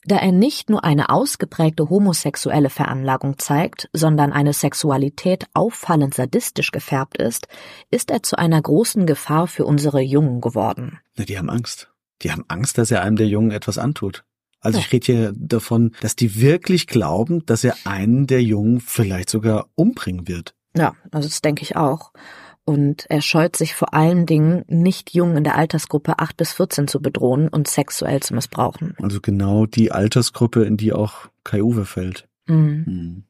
[0.05, 7.18] da er nicht nur eine ausgeprägte homosexuelle Veranlagung zeigt, sondern eine Sexualität auffallend sadistisch gefärbt
[7.18, 7.47] ist,
[7.91, 11.01] ist er zu einer großen Gefahr für unsere Jungen geworden.
[11.16, 11.93] Na, die haben Angst.
[12.22, 14.24] Die haben Angst, dass er einem der Jungen etwas antut.
[14.61, 19.30] Also ich rede hier davon, dass die wirklich glauben, dass er einen der Jungen vielleicht
[19.30, 20.54] sogar umbringen wird.
[20.76, 22.12] Ja, also das denke ich auch.
[22.64, 26.86] Und er scheut sich vor allen Dingen, nicht Jungen in der Altersgruppe 8 bis 14
[26.86, 28.94] zu bedrohen und sexuell zu missbrauchen.
[29.00, 32.28] Also genau die Altersgruppe, in die auch Kai Uwe fällt.
[32.46, 32.84] Mhm.
[32.84, 33.24] Hm.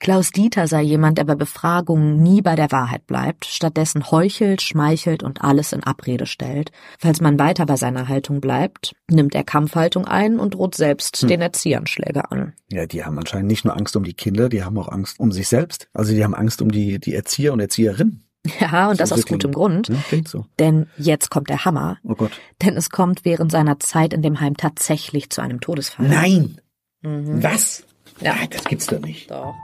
[0.00, 5.22] Klaus Dieter sei jemand, der bei Befragungen nie bei der Wahrheit bleibt, stattdessen heuchelt, schmeichelt
[5.22, 6.72] und alles in Abrede stellt.
[6.98, 11.28] Falls man weiter bei seiner Haltung bleibt, nimmt er Kampfhaltung ein und droht selbst Hm.
[11.28, 12.54] den Erziehern Schläge an.
[12.70, 15.32] Ja, die haben anscheinend nicht nur Angst um die Kinder, die haben auch Angst um
[15.32, 15.88] sich selbst.
[15.92, 18.24] Also die haben Angst um die, die Erzieher und Erzieherinnen.
[18.58, 19.32] Ja, und das So aus wirklich.
[19.40, 20.46] gutem Grund, Ja, klingt so.
[20.58, 21.98] denn jetzt kommt der Hammer.
[22.04, 22.32] Oh Gott.
[22.62, 26.08] Denn es kommt während seiner Zeit in dem Heim tatsächlich zu einem Todesfall.
[26.08, 26.58] Nein!
[27.02, 27.42] Mhm.
[27.42, 27.84] Was?
[28.22, 28.34] Ja.
[28.34, 29.30] Nein, das gibt's doch nicht.
[29.30, 29.54] Doch.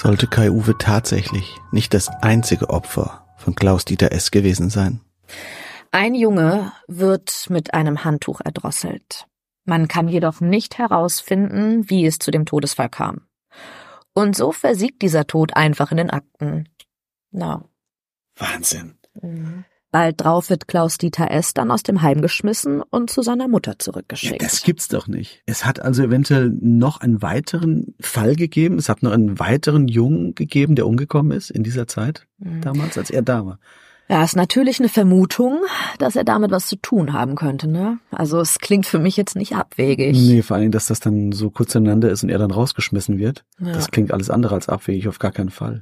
[0.00, 4.30] Sollte Kai Uwe tatsächlich nicht das einzige Opfer von Klaus Dieter S.
[4.30, 5.00] gewesen sein?
[5.90, 9.26] Ein Junge wird mit einem Handtuch erdrosselt.
[9.64, 13.22] Man kann jedoch nicht herausfinden, wie es zu dem Todesfall kam.
[14.14, 16.68] Und so versiegt dieser Tod einfach in den Akten.
[17.32, 17.64] Na.
[18.36, 18.98] Wahnsinn.
[19.90, 21.54] Bald drauf wird Klaus Dieter S.
[21.54, 24.42] dann aus dem Heim geschmissen und zu seiner Mutter Ja, zurückgeschickt.
[24.42, 25.42] das gibt's doch nicht.
[25.46, 28.76] Es hat also eventuell noch einen weiteren Fall gegeben.
[28.78, 32.60] Es hat noch einen weiteren Jungen gegeben, der umgekommen ist in dieser Zeit Mhm.
[32.60, 33.58] damals, als er da war.
[34.10, 35.58] Ja, ist natürlich eine Vermutung,
[35.98, 37.98] dass er damit was zu tun haben könnte, ne?
[38.10, 40.16] Also es klingt für mich jetzt nicht abwegig.
[40.16, 43.18] Nee, vor allen Dingen, dass das dann so kurz ineinander ist und er dann rausgeschmissen
[43.18, 43.44] wird.
[43.60, 43.72] Ja.
[43.72, 45.80] Das klingt alles andere als abwegig, auf gar keinen Fall.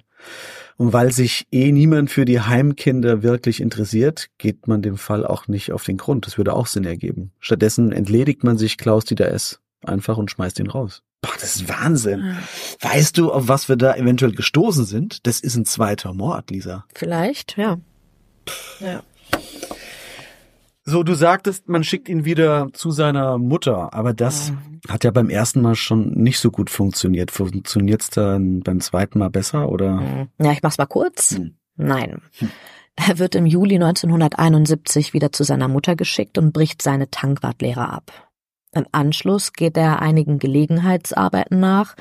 [0.76, 5.48] Und weil sich eh niemand für die Heimkinder wirklich interessiert, geht man dem Fall auch
[5.48, 6.26] nicht auf den Grund.
[6.26, 7.32] Das würde auch Sinn ergeben.
[7.40, 9.60] Stattdessen entledigt man sich Klaus Dieter S.
[9.84, 11.02] einfach und schmeißt ihn raus.
[11.22, 12.36] Boah, das ist Wahnsinn.
[12.80, 15.26] Weißt du, auf was wir da eventuell gestoßen sind?
[15.26, 16.84] Das ist ein zweiter Mord, Lisa.
[16.94, 17.78] Vielleicht, ja.
[18.80, 19.02] Ja.
[20.88, 24.52] So, du sagtest, man schickt ihn wieder zu seiner Mutter, aber das
[24.88, 27.32] hat ja beim ersten Mal schon nicht so gut funktioniert.
[27.32, 30.28] Funktioniert's dann beim zweiten Mal besser oder?
[30.40, 31.32] Ja, ich mach's mal kurz.
[31.32, 31.56] Hm.
[31.74, 32.22] Nein.
[32.94, 38.12] Er wird im Juli 1971 wieder zu seiner Mutter geschickt und bricht seine Tankwartlehre ab.
[38.72, 41.96] Im Anschluss geht er einigen Gelegenheitsarbeiten nach,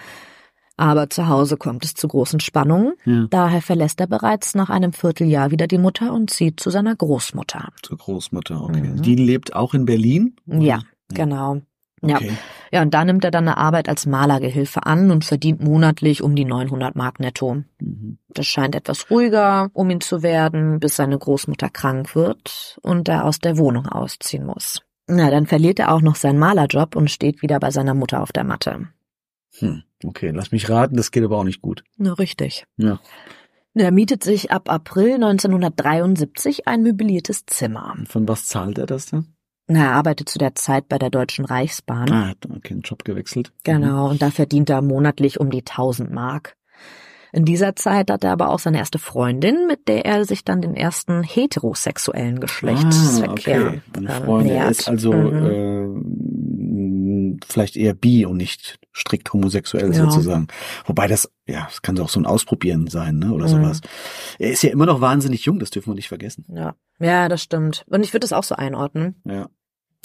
[0.78, 2.94] aber zu Hause kommt es zu großen Spannungen.
[3.06, 3.28] Ja.
[3.30, 7.70] Daher verlässt er bereits nach einem Vierteljahr wieder die Mutter und zieht zu seiner Großmutter.
[7.82, 8.82] Zur Großmutter, okay.
[8.82, 9.02] Mhm.
[9.02, 10.36] Die lebt auch in Berlin?
[10.46, 11.62] Ja, genau.
[12.02, 12.18] Ja.
[12.18, 12.34] Okay.
[12.72, 16.36] ja, und da nimmt er dann eine Arbeit als Malergehilfe an und verdient monatlich um
[16.36, 17.64] die 900 Mark netto.
[17.80, 18.20] Mhm.
[18.30, 23.26] Das scheint etwas ruhiger um ihn zu werden, bis seine Großmutter krank wird und er
[23.26, 24.82] aus der Wohnung ausziehen muss.
[25.08, 28.32] Na, dann verliert er auch noch seinen Malerjob und steht wieder bei seiner Mutter auf
[28.32, 28.88] der Matte.
[29.60, 29.84] Hm.
[30.06, 31.84] Okay, lass mich raten, das geht aber auch nicht gut.
[31.98, 32.66] Na, richtig.
[32.78, 33.00] Ja.
[33.74, 37.96] Er mietet sich ab April 1973 ein möbliertes Zimmer.
[38.08, 39.36] Von was zahlt er das dann?
[39.68, 42.12] Na, Er arbeitet zu der Zeit bei der Deutschen Reichsbahn.
[42.12, 43.52] Ah, hat okay, einen Job gewechselt.
[43.64, 46.56] Genau, und da verdient er monatlich um die 1000 Mark.
[47.34, 50.62] In dieser Zeit hat er aber auch seine erste Freundin, mit der er sich dann
[50.62, 53.82] den ersten heterosexuellen Geschlechtsverkehr ah, okay.
[53.98, 54.72] Eine Freundin nähert.
[54.72, 55.88] ist also äh,
[57.48, 60.04] vielleicht eher bi und nicht strikt homosexuell Ja.
[60.10, 60.48] sozusagen.
[60.86, 63.50] Wobei das, ja, das kann so auch so ein Ausprobieren sein, ne, oder Mhm.
[63.50, 63.82] sowas.
[64.40, 66.46] Er ist ja immer noch wahnsinnig jung, das dürfen wir nicht vergessen.
[66.50, 66.76] ja.
[67.00, 67.84] ja, das stimmt.
[67.90, 69.16] Und ich würde das auch so einordnen.
[69.26, 69.48] Ja.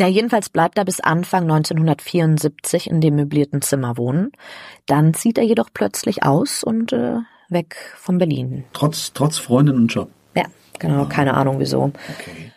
[0.00, 4.32] Ja, jedenfalls bleibt er bis Anfang 1974 in dem möblierten Zimmer wohnen.
[4.86, 7.16] Dann zieht er jedoch plötzlich aus und äh,
[7.50, 8.64] weg von Berlin.
[8.72, 10.10] Trotz, trotz Freundin und Job.
[10.34, 10.44] Ja,
[10.78, 11.82] genau, keine Ahnung wieso.
[12.18, 12.52] Okay.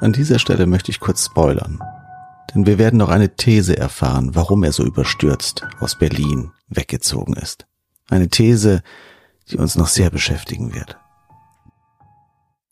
[0.00, 1.80] An dieser Stelle möchte ich kurz spoilern.
[2.56, 7.66] Denn wir werden noch eine These erfahren, warum er so überstürzt aus Berlin weggezogen ist.
[8.08, 8.82] Eine These,
[9.50, 10.96] die uns noch sehr beschäftigen wird.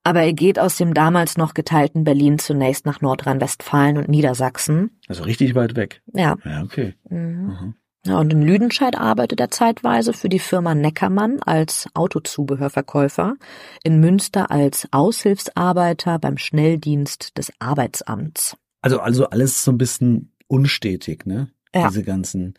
[0.03, 4.99] Aber er geht aus dem damals noch geteilten Berlin zunächst nach Nordrhein-Westfalen und Niedersachsen.
[5.07, 6.01] Also richtig weit weg.
[6.15, 6.37] Ja.
[6.47, 6.95] Ja, okay.
[7.11, 7.19] Mhm.
[7.19, 7.75] Mhm.
[8.07, 13.35] Ja, und in Lüdenscheid arbeitet er zeitweise für die Firma Neckermann als Autozubehörverkäufer,
[13.83, 18.57] in Münster als Aushilfsarbeiter beim Schnelldienst des Arbeitsamts.
[18.85, 21.49] Also, also alles so ein bisschen unstetig, ne?
[21.75, 21.89] Ja.
[21.89, 22.55] Diese ganzen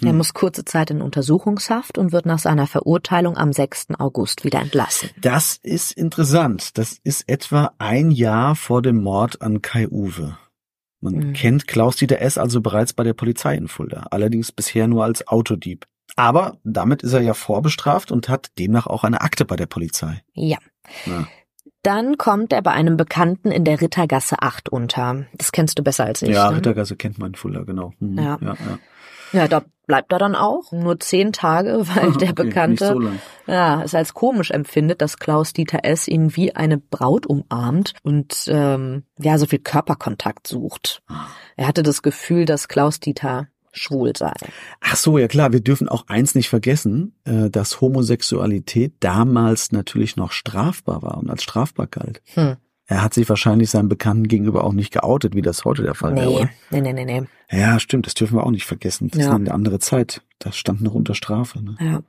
[0.00, 0.16] Er Hm.
[0.16, 3.88] muss kurze Zeit in Untersuchungshaft und wird nach seiner Verurteilung am 6.
[3.98, 5.10] August wieder entlassen.
[5.20, 6.78] Das ist interessant.
[6.78, 10.36] Das ist etwa ein Jahr vor dem Mord an Kai Uwe.
[11.00, 11.32] Man Mhm.
[11.34, 12.38] kennt Klaus-Dieter S.
[12.38, 15.84] also bereits bei der Polizei in Fulda, allerdings bisher nur als Autodieb.
[16.16, 20.22] Aber damit ist er ja vorbestraft und hat demnach auch eine Akte bei der Polizei.
[20.34, 20.58] Ja.
[21.06, 21.26] Ja.
[21.82, 25.26] Dann kommt er bei einem Bekannten in der Rittergasse 8 unter.
[25.34, 26.28] Das kennst du besser als ich.
[26.30, 26.58] ja, ne?
[26.58, 27.92] Rittergasse kennt man in Fulda, genau.
[27.98, 28.18] Mhm.
[28.18, 28.38] Ja.
[28.40, 28.78] ja, ja.
[29.32, 29.62] Ja, da
[29.92, 30.72] bleibt er dann auch.
[30.72, 35.02] Nur zehn Tage, weil Ah, der okay, Bekannte Nicht so ja, es als komisch empfindet,
[35.02, 36.08] dass Klaus Dieter S.
[36.08, 41.02] ihn wie eine Braut umarmt und ähm, ja, so viel Körperkontakt sucht.
[41.08, 41.26] Ah.
[41.56, 44.32] Er hatte das Gefühl, dass Klaus Dieter schwul sei.
[44.80, 50.16] Ach so, ja klar, wir dürfen auch eins nicht vergessen, äh, dass Homosexualität damals natürlich
[50.16, 52.22] noch strafbar war und als strafbar galt.
[52.32, 52.56] Hm.
[52.92, 56.12] Er hat sich wahrscheinlich seinem Bekannten gegenüber auch nicht geoutet, wie das heute der Fall
[56.12, 56.50] Nee, wäre.
[56.70, 57.22] nee, nee, nee, nee.
[57.50, 59.08] Ja, stimmt, das dürfen wir auch nicht vergessen.
[59.08, 59.28] Das Ja.
[59.28, 60.22] ist eine andere Zeit.
[60.38, 61.62] Das stand noch unter Strafe.
[61.62, 61.76] Ne?
[61.80, 62.02] Ja.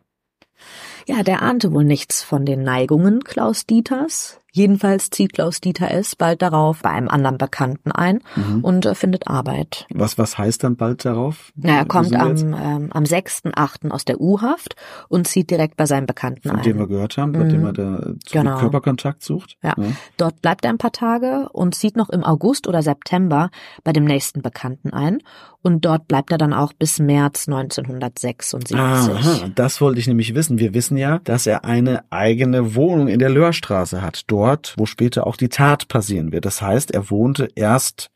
[1.07, 4.39] Ja, der ahnte wohl nichts von den Neigungen Klaus Dieters.
[4.55, 6.15] Jedenfalls zieht Klaus Dieter S.
[6.15, 8.63] bald darauf bei einem anderen Bekannten ein Mhm.
[8.63, 9.87] und äh, findet Arbeit.
[9.89, 11.51] Was, was heißt dann bald darauf?
[11.55, 13.89] Na, er kommt am, ähm, am 6.8.
[13.89, 14.75] aus der U-Haft
[15.09, 16.63] und zieht direkt bei seinem Bekannten Von ein.
[16.63, 17.49] dem wir gehört haben, bei Mhm.
[17.49, 18.59] dem er da zu Genau.
[18.59, 19.57] Körperkontakt sucht.
[19.63, 19.73] Ja.
[20.17, 23.49] Dort bleibt er ein paar Tage und zieht noch im August oder September
[23.83, 25.17] bei dem nächsten Bekannten ein.
[25.63, 28.77] Und dort bleibt er dann auch bis März 1976.
[28.77, 30.59] Aha, das wollte ich nämlich wissen.
[30.59, 35.25] Wir wissen ja, dass er eine eigene Wohnung in der Löhrstraße hat, dort, wo später
[35.27, 36.45] auch die Tat passieren wird.
[36.45, 38.09] Das heißt, er wohnte erst,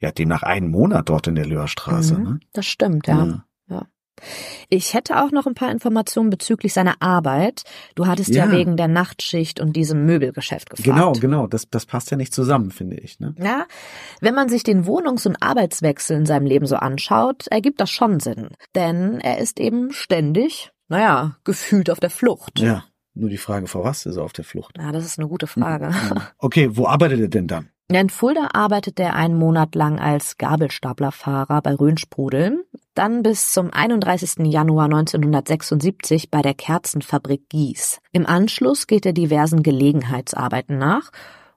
[0.00, 2.18] ja, demnach einen Monat dort in der Löhrstraße.
[2.18, 2.40] Mhm, Ne?
[2.52, 3.42] Das stimmt, ja.
[4.68, 7.62] Ich hätte auch noch ein paar Informationen bezüglich seiner Arbeit.
[7.94, 8.50] Du hattest ja, Ja.
[8.50, 10.84] wegen der Nachtschicht und diesem Möbelgeschäft gefragt.
[10.84, 11.46] Genau, genau.
[11.46, 13.20] Das, das passt ja nicht zusammen, finde ich.
[13.20, 13.34] Ne?
[13.38, 13.66] Ja,
[14.20, 18.20] wenn man sich den Wohnungs- und Arbeitswechsel in seinem Leben so anschaut, ergibt das schon
[18.20, 18.48] Sinn.
[18.74, 22.58] Denn er ist eben ständig, naja, gefühlt auf der Flucht.
[22.60, 22.84] Ja.
[23.14, 24.76] Nur die Frage, vor was ist er auf der Flucht?
[24.78, 25.90] Ja, das ist eine gute Frage.
[26.38, 27.68] Okay, wo arbeitet er denn dann?
[27.90, 32.64] In Fulda arbeitet er einen Monat lang als Gabelstaplerfahrer bei Röhnsprudel,
[32.94, 34.46] dann bis zum 31.
[34.46, 38.00] Januar 1976 bei der Kerzenfabrik Gies.
[38.12, 41.10] Im Anschluss geht er diversen Gelegenheitsarbeiten nach,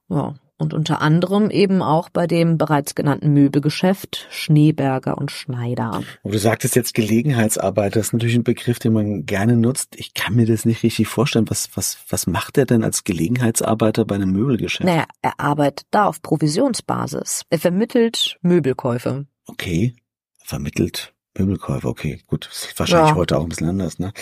[0.07, 6.01] ja, und unter anderem eben auch bei dem bereits genannten Möbelgeschäft Schneeberger und Schneider.
[6.22, 9.95] Und du sagtest jetzt Gelegenheitsarbeiter, das ist natürlich ein Begriff, den man gerne nutzt.
[9.97, 11.49] Ich kann mir das nicht richtig vorstellen.
[11.49, 14.86] Was, was, was macht er denn als Gelegenheitsarbeiter bei einem Möbelgeschäft?
[14.86, 17.43] Naja, er arbeitet da auf Provisionsbasis.
[17.49, 19.26] Er vermittelt Möbelkäufe.
[19.47, 19.95] Okay,
[20.43, 23.16] vermittelt Möbelkäufer, okay, gut, ist wahrscheinlich Ja.
[23.16, 24.14] heute auch ein bisschen anders, ne?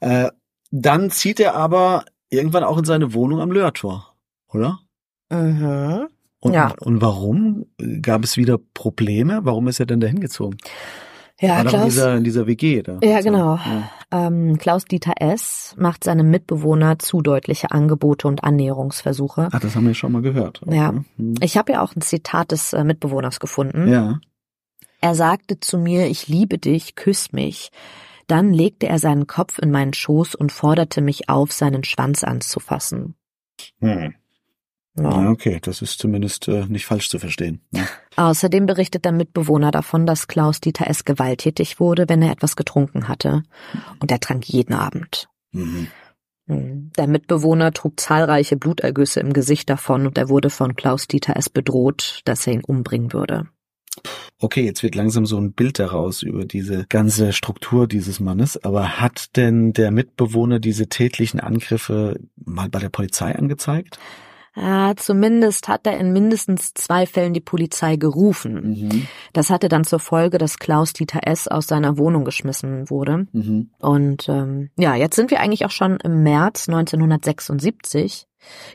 [0.00, 0.28] Äh,
[0.70, 4.14] dann zieht er aber irgendwann auch in seine Wohnung am Löhrtor,
[4.48, 4.80] oder?
[5.30, 6.08] Mhm.
[6.40, 6.72] Und, Ja.
[6.80, 7.66] und warum?
[8.00, 9.40] Gab es wieder Probleme?
[9.42, 10.56] Warum ist er denn da hingezogen?
[11.40, 11.84] Ja, War doch in Klaus.
[11.94, 12.98] dieser, in dieser WG da.
[13.02, 13.56] Ja, So, genau.
[13.56, 13.90] ja.
[14.10, 15.74] Ähm, Klaus-Dieter S.
[15.78, 19.48] macht seinem Mitbewohner zu deutliche Angebote und Annäherungsversuche.
[19.52, 20.60] Ah, das haben wir schon mal gehört.
[20.66, 20.92] Ja.
[20.92, 21.04] ne?
[21.16, 21.34] Hm.
[21.40, 23.86] Ich habe ja auch ein Zitat des äh, Mitbewohners gefunden.
[23.88, 24.18] Ja.
[25.00, 27.70] Er sagte zu mir, ich liebe dich, küss mich.
[28.26, 33.14] Dann legte er seinen Kopf in meinen Schoß und forderte mich auf, seinen Schwanz anzufassen.
[33.80, 34.14] Hm.
[35.04, 35.30] Ja.
[35.30, 37.60] Okay, das ist zumindest äh, nicht falsch zu verstehen.
[37.70, 37.86] Ne?
[38.16, 41.04] Außerdem berichtet der Mitbewohner davon, dass Klaus-Dieter S.
[41.04, 43.42] gewalttätig wurde, wenn er etwas getrunken hatte.
[44.00, 45.28] Und er trank jeden Abend.
[45.52, 45.88] Mhm.
[46.48, 46.90] Hm.
[46.96, 51.50] Der Mitbewohner trug zahlreiche Blutergüsse im Gesicht davon und er wurde von Klaus-Dieter S.
[51.50, 53.48] bedroht, dass er ihn umbringen würde.
[54.40, 58.62] Okay, jetzt wird langsam so ein Bild daraus über diese ganze Struktur dieses Mannes.
[58.62, 63.98] Aber hat denn der Mitbewohner diese tätlichen Angriffe mal bei der Polizei angezeigt?
[64.60, 68.70] Ja, zumindest hat er in mindestens zwei Fällen die Polizei gerufen.
[68.70, 69.06] Mhm.
[69.32, 71.46] Das hatte dann zur Folge, dass Klaus-Dieter S.
[71.48, 73.26] aus seiner Wohnung geschmissen wurde.
[73.32, 73.70] Mhm.
[73.78, 78.27] Und ähm, ja, jetzt sind wir eigentlich auch schon im März 1976.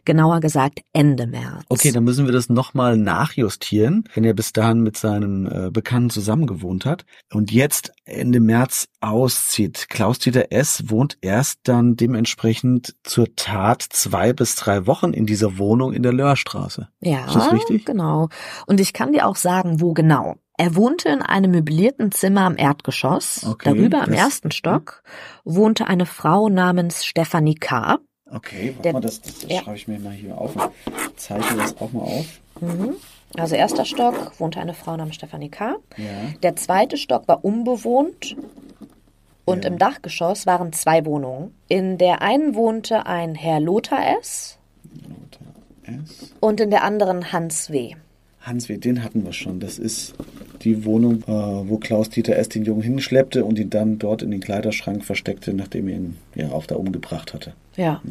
[0.06, 1.64] Genauer gesagt Ende März.
[1.70, 6.10] Okay, dann müssen wir das nochmal nachjustieren, wenn er bis dahin mit seinem äh, Bekannten
[6.10, 9.88] zusammengewohnt hat und jetzt Ende März auszieht.
[9.90, 10.90] Klaus-Dieter S.
[10.90, 16.14] wohnt erst dann dementsprechend zur Tat zwei bis drei Wochen in dieser Wohnung in der
[16.14, 16.90] Löhrstraße.
[17.02, 17.86] Ja, Ist das richtig?
[17.86, 18.30] genau.
[18.68, 20.36] Und ich kann dir auch sagen, wo genau.
[20.56, 23.44] Er wohnte in einem möblierten Zimmer am Erdgeschoss.
[23.44, 25.02] Okay, Darüber das- ersten Stock
[25.44, 27.98] wohnte eine Frau namens Stefanie K.
[28.34, 29.62] Okay, warte mal, das, das, das ja.
[29.62, 30.56] schreibe ich mir mal hier auf.
[30.56, 30.72] und
[31.20, 32.26] Zeichne das auch mal auf.
[32.62, 32.96] Mhm.
[33.38, 35.76] Also erster Stock wohnte eine Frau namens Stefanie K.
[35.98, 36.06] Ja.
[36.44, 38.36] Der zweite Stock war unbewohnt
[39.46, 39.72] und Ja.
[39.72, 41.54] im Dachgeschoss waren zwei Wohnungen.
[41.68, 44.58] In der einen wohnte ein Herr Lothar S.
[45.84, 46.32] S.
[46.40, 47.96] und in der anderen Hans W.
[48.44, 49.60] Hans W., den hatten wir schon.
[49.60, 50.14] Das ist
[50.64, 52.50] die Wohnung, äh, wo Klaus-Dieter S.
[52.50, 56.52] den Jungen hinschleppte und ihn dann dort in den Kleiderschrank versteckte, nachdem er ihn ja
[56.52, 57.54] auch da umgebracht hatte.
[57.76, 58.02] Ja.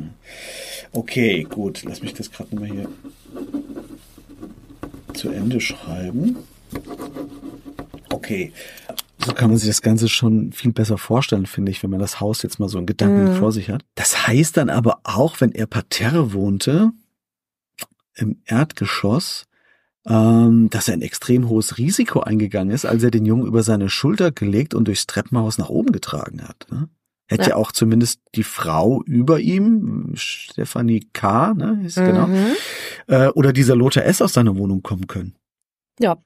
[0.92, 1.84] Okay, gut.
[1.84, 2.88] Lass mich das gerade nochmal hier
[5.14, 6.36] zu Ende schreiben.
[8.10, 8.52] Okay.
[9.24, 12.20] So kann man sich das Ganze schon viel besser vorstellen, finde ich, wenn man das
[12.20, 13.36] Haus jetzt mal so in Gedanken Mhm.
[13.36, 13.84] vor sich hat.
[13.94, 16.90] Das heißt dann aber auch, wenn er parterre wohnte,
[18.14, 19.46] im Erdgeschoss,
[20.08, 23.88] ähm, dass er ein extrem hohes Risiko eingegangen ist, als er den Jungen über seine
[23.88, 26.66] Schulter gelegt und durchs Treppenhaus nach oben getragen hat.
[26.70, 26.88] Ne?
[27.28, 27.48] Hätte ja.
[27.50, 27.56] Ja.
[27.56, 32.46] auch zumindest die Frau über ihm, Stefanie K., ne, ist genau, Mhm.
[33.06, 34.20] äh, oder dieser Lothar S.
[34.20, 35.34] aus seiner Wohnung kommen können.
[35.98, 36.16] Ja.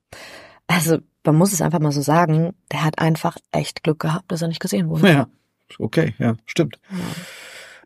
[0.66, 4.42] Also, man muss es einfach mal so sagen, der hat einfach echt Glück gehabt, dass
[4.42, 5.08] er nicht gesehen wurde.
[5.12, 5.28] Ja,
[5.78, 6.78] okay, ja, stimmt.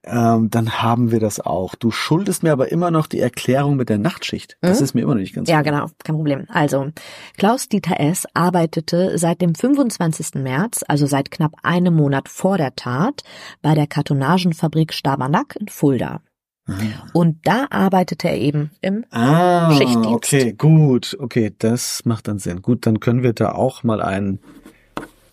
[0.03, 1.75] Ähm, dann haben wir das auch.
[1.75, 4.57] Du schuldest mir aber immer noch die Erklärung mit der Nachtschicht.
[4.63, 4.85] Das Mhm.
[4.85, 5.75] ist mir immer noch nicht ganz Ja, klar.
[5.83, 6.47] genau, kein Problem.
[6.49, 6.89] Also,
[7.37, 8.27] Klaus-Dieter S.
[8.33, 10.43] arbeitete seit dem 25.
[10.43, 13.23] März, also seit knapp einem Monat vor der Tat,
[13.61, 16.21] bei der Kartonagenfabrik Stabernack in Fulda.
[17.13, 20.07] Und da arbeitete er eben im Ah, Schichtdienst.
[20.07, 22.63] okay, gut, okay, das macht dann Sinn.
[22.63, 24.39] Gut, dann können wir da auch mal einen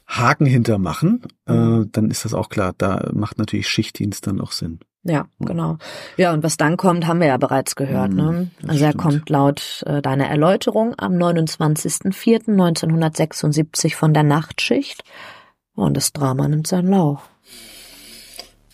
[0.08, 1.24] Haken hintermachen.
[1.48, 1.84] Mhm.
[1.84, 2.74] Äh, dann ist das auch klar.
[2.78, 4.80] Da macht natürlich Schichtdienst dann auch Sinn.
[5.04, 5.78] Ja, genau.
[6.18, 8.12] Ja, und was dann kommt, haben wir ja bereits gehört.
[8.14, 8.52] Ne?
[8.60, 15.06] das Also er kommt laut äh, deiner Erläuterung am 29.04.1976 von der Nachtschicht
[15.76, 17.30] und das Drama nimmt seinen Lauf.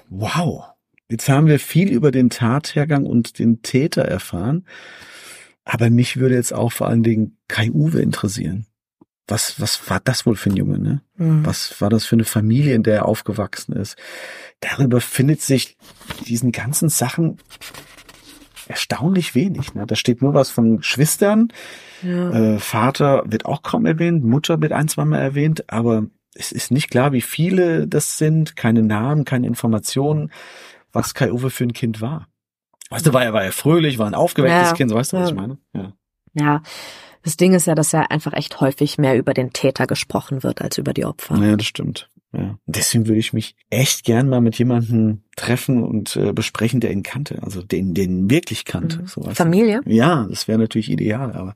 [0.10, 0.64] Wow.
[1.10, 4.66] Jetzt haben wir viel über den Tathergang und den Täter erfahren.
[5.66, 8.66] Aber mich würde jetzt auch vor allen Dingen Kai Uwe interessieren.
[9.28, 11.02] Was, was war das wohl für ein Junge, ne?
[11.18, 11.46] Hm.
[11.46, 13.96] Was war das für eine Familie, in der er aufgewachsen ist?
[14.60, 15.78] Darüber findet sich
[16.26, 17.38] diesen ganzen Sachen
[18.68, 19.74] erstaunlich wenig.
[19.76, 19.86] Ne?
[19.88, 21.50] Da steht nur was von Geschwistern.
[22.02, 22.32] Ja.
[22.32, 26.90] Äh, Vater wird auch kaum erwähnt, Mutter wird ein, zweimal erwähnt, aber es ist nicht
[26.90, 30.32] klar, wie viele das sind, keine Namen, keine Informationen,
[30.92, 32.28] was Kai Uwe für ein Kind war.
[32.90, 35.18] Weißt du, war er, war er fröhlich, war ein aufgewecktes Ja, Kind, so weißt du,
[35.18, 35.36] was ja.
[35.36, 35.58] ich meine?
[35.74, 35.94] Ja.
[36.36, 36.62] Ja,
[37.24, 40.62] das Ding ist ja, dass ja einfach echt häufig mehr über den Täter gesprochen wird
[40.62, 41.38] als über die Opfer.
[41.38, 42.10] Ja, das stimmt.
[42.36, 42.58] Ja.
[42.66, 47.04] Deswegen würde ich mich echt gern mal mit jemandem treffen und äh, besprechen, der ihn
[47.04, 49.04] kannte, also den, den wirklich kannte.
[49.04, 49.08] Mhm.
[49.08, 49.36] So, weißt du.
[49.36, 49.82] Familie?
[49.86, 51.56] Ja, das wäre natürlich ideal, aber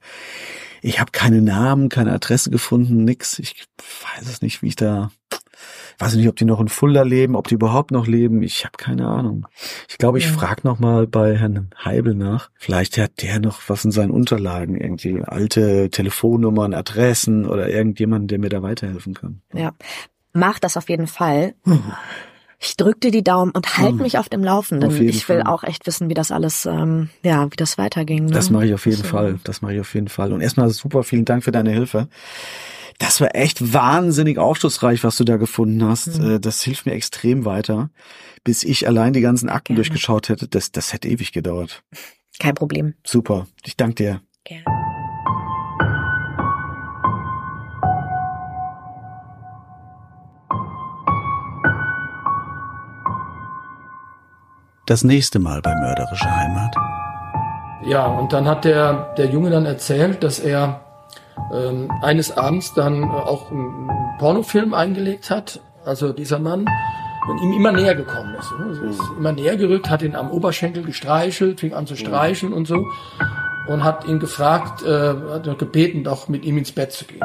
[0.83, 3.39] ich habe keine Namen, keine Adresse gefunden, nix.
[3.39, 5.11] Ich weiß es nicht, wie ich da,
[5.99, 8.43] weiß nicht, ob die noch in Fulda leben, ob die überhaupt noch leben.
[8.43, 9.47] Ich habe keine Ahnung.
[9.89, 10.31] Ich glaube, ich Ja.
[10.33, 12.49] frag noch mal bei Herrn Heibel nach.
[12.55, 18.39] Vielleicht hat der noch was in seinen Unterlagen, irgendwie alte Telefonnummern, Adressen oder irgendjemanden, der
[18.39, 19.41] mir da weiterhelfen kann.
[19.53, 19.71] Ja.
[20.33, 21.55] Mach das auf jeden Fall.
[22.59, 23.97] Ich drück dir die Daumen und halt Hm.
[23.97, 24.89] mich auf dem Laufenden.
[24.89, 25.47] Auf ich will Fall.
[25.53, 28.25] auch echt wissen, wie das alles, ähm, ja, wie das weiterging.
[28.25, 28.31] Ne?
[28.31, 29.03] Das mache ich auf jeden So.
[29.07, 29.39] Fall.
[29.43, 30.33] Das mache ich auf jeden Fall.
[30.33, 32.07] Und erstmal super vielen Dank für deine Hilfe.
[32.99, 36.17] Das war echt wahnsinnig aufschlussreich, was du da gefunden hast.
[36.19, 36.41] Mhm.
[36.41, 37.91] Das hilft mir extrem weiter.
[38.43, 39.83] Bis ich allein die ganzen Akten Gerne.
[39.83, 41.83] durchgeschaut hätte, das, das hätte ewig gedauert.
[42.39, 42.95] Kein Problem.
[43.05, 43.45] Super.
[43.65, 44.21] Ich danke dir.
[44.45, 44.86] Gerne.
[54.87, 56.73] Das nächste Mal bei Mörderische Heimat.
[57.83, 60.79] Ja, und dann hat der, der Junge dann erzählt, dass er
[61.53, 66.65] ähm, eines Abends dann äh, auch einen Pornofilm eingelegt hat, also dieser Mann,
[67.29, 68.49] und ihm immer näher gekommen ist.
[68.57, 68.65] Ne?
[68.65, 72.65] Also ist immer näher gerückt, hat ihn am Oberschenkel gestreichelt, fing an zu streicheln und
[72.65, 72.85] so.
[73.67, 77.19] und hat ihn gefragt, äh, hat gebeten, doch mit ihm ins Bett zu gehen.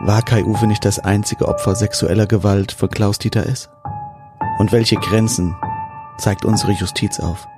[0.00, 3.68] War Kai Uwe nicht das einzige Opfer sexueller Gewalt von Klaus-Dieter S.?
[4.60, 5.56] Und welche Grenzen
[6.18, 7.48] zeigt unsere Justiz auf?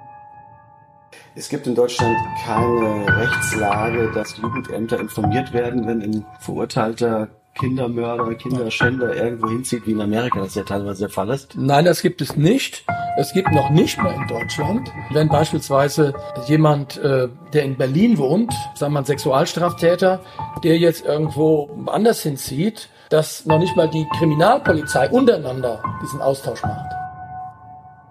[1.35, 7.27] Es gibt in Deutschland keine Rechtslage, dass Jugendämter informiert werden, wenn ein verurteilter
[7.59, 11.57] Kindermörder, Kinderschänder irgendwo hinzieht, wie in Amerika das ja teilweise der Fall ist?
[11.57, 12.85] Nein, das gibt es nicht.
[13.19, 16.15] Es gibt noch nicht mehr in Deutschland, wenn beispielsweise
[16.47, 20.21] jemand, äh, der in Berlin wohnt, sagen wir ein Sexualstraftäter,
[20.63, 26.93] der jetzt irgendwo anders hinzieht, dass noch nicht mal die Kriminalpolizei untereinander diesen Austausch macht.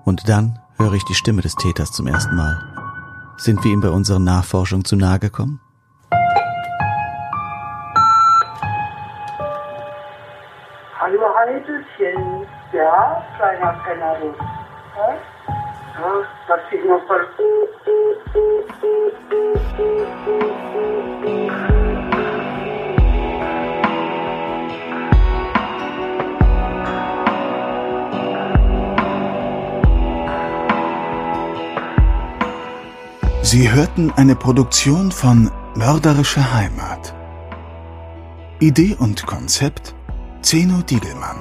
[0.06, 2.58] Und dann höre ich die Stimme des Täters zum ersten Mal.
[3.38, 5.60] Sind wir ihm bei unseren Nachforschungen zu nahe gekommen?
[11.00, 12.46] Hallo Heidelchen.
[12.72, 14.28] Ja, kleiner Penner, du.
[14.96, 15.16] Ja?
[16.00, 16.14] Ja,
[16.48, 17.28] das sieht noch voll.
[33.52, 37.14] Sie hörten eine Produktion von Mörderische Heimat.
[38.62, 39.94] Idee und Konzept
[40.42, 41.36] Zeno Diegelmann.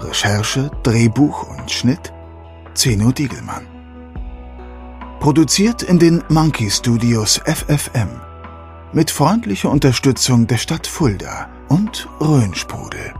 [0.00, 2.14] Recherche, Drehbuch und Schnitt
[2.72, 3.66] Zeno Diegelmann.
[5.20, 8.08] Produziert in den Monkey Studios FFM
[8.94, 13.12] mit freundlicher Unterstützung der Stadt Fulda und Rhönsprudel.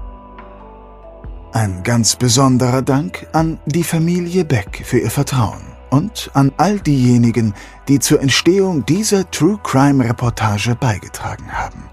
[1.53, 7.55] Ein ganz besonderer Dank an die Familie Beck für ihr Vertrauen und an all diejenigen,
[7.86, 11.84] die zur Entstehung dieser True Crime Reportage beigetragen haben.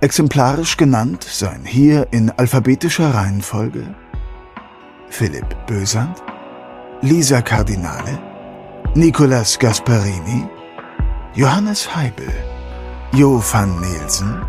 [0.00, 3.94] Exemplarisch genannt seien hier in alphabetischer Reihenfolge
[5.08, 6.20] Philipp Bösand,
[7.00, 8.18] Lisa Cardinale,
[8.94, 10.44] Nicolas Gasparini,
[11.34, 12.32] Johannes Heibel,
[13.12, 14.42] Jo van Nielsen,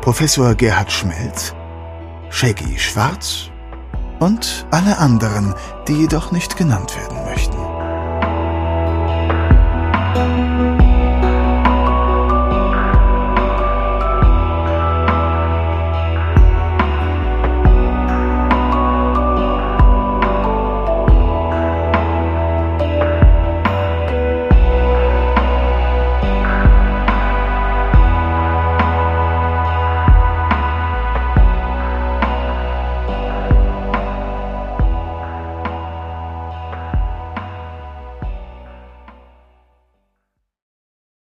[0.00, 1.54] Professor Gerhard Schmelz,
[2.30, 3.50] Shaggy Schwarz
[4.20, 5.54] und alle anderen,
[5.88, 7.73] die jedoch nicht genannt werden möchten.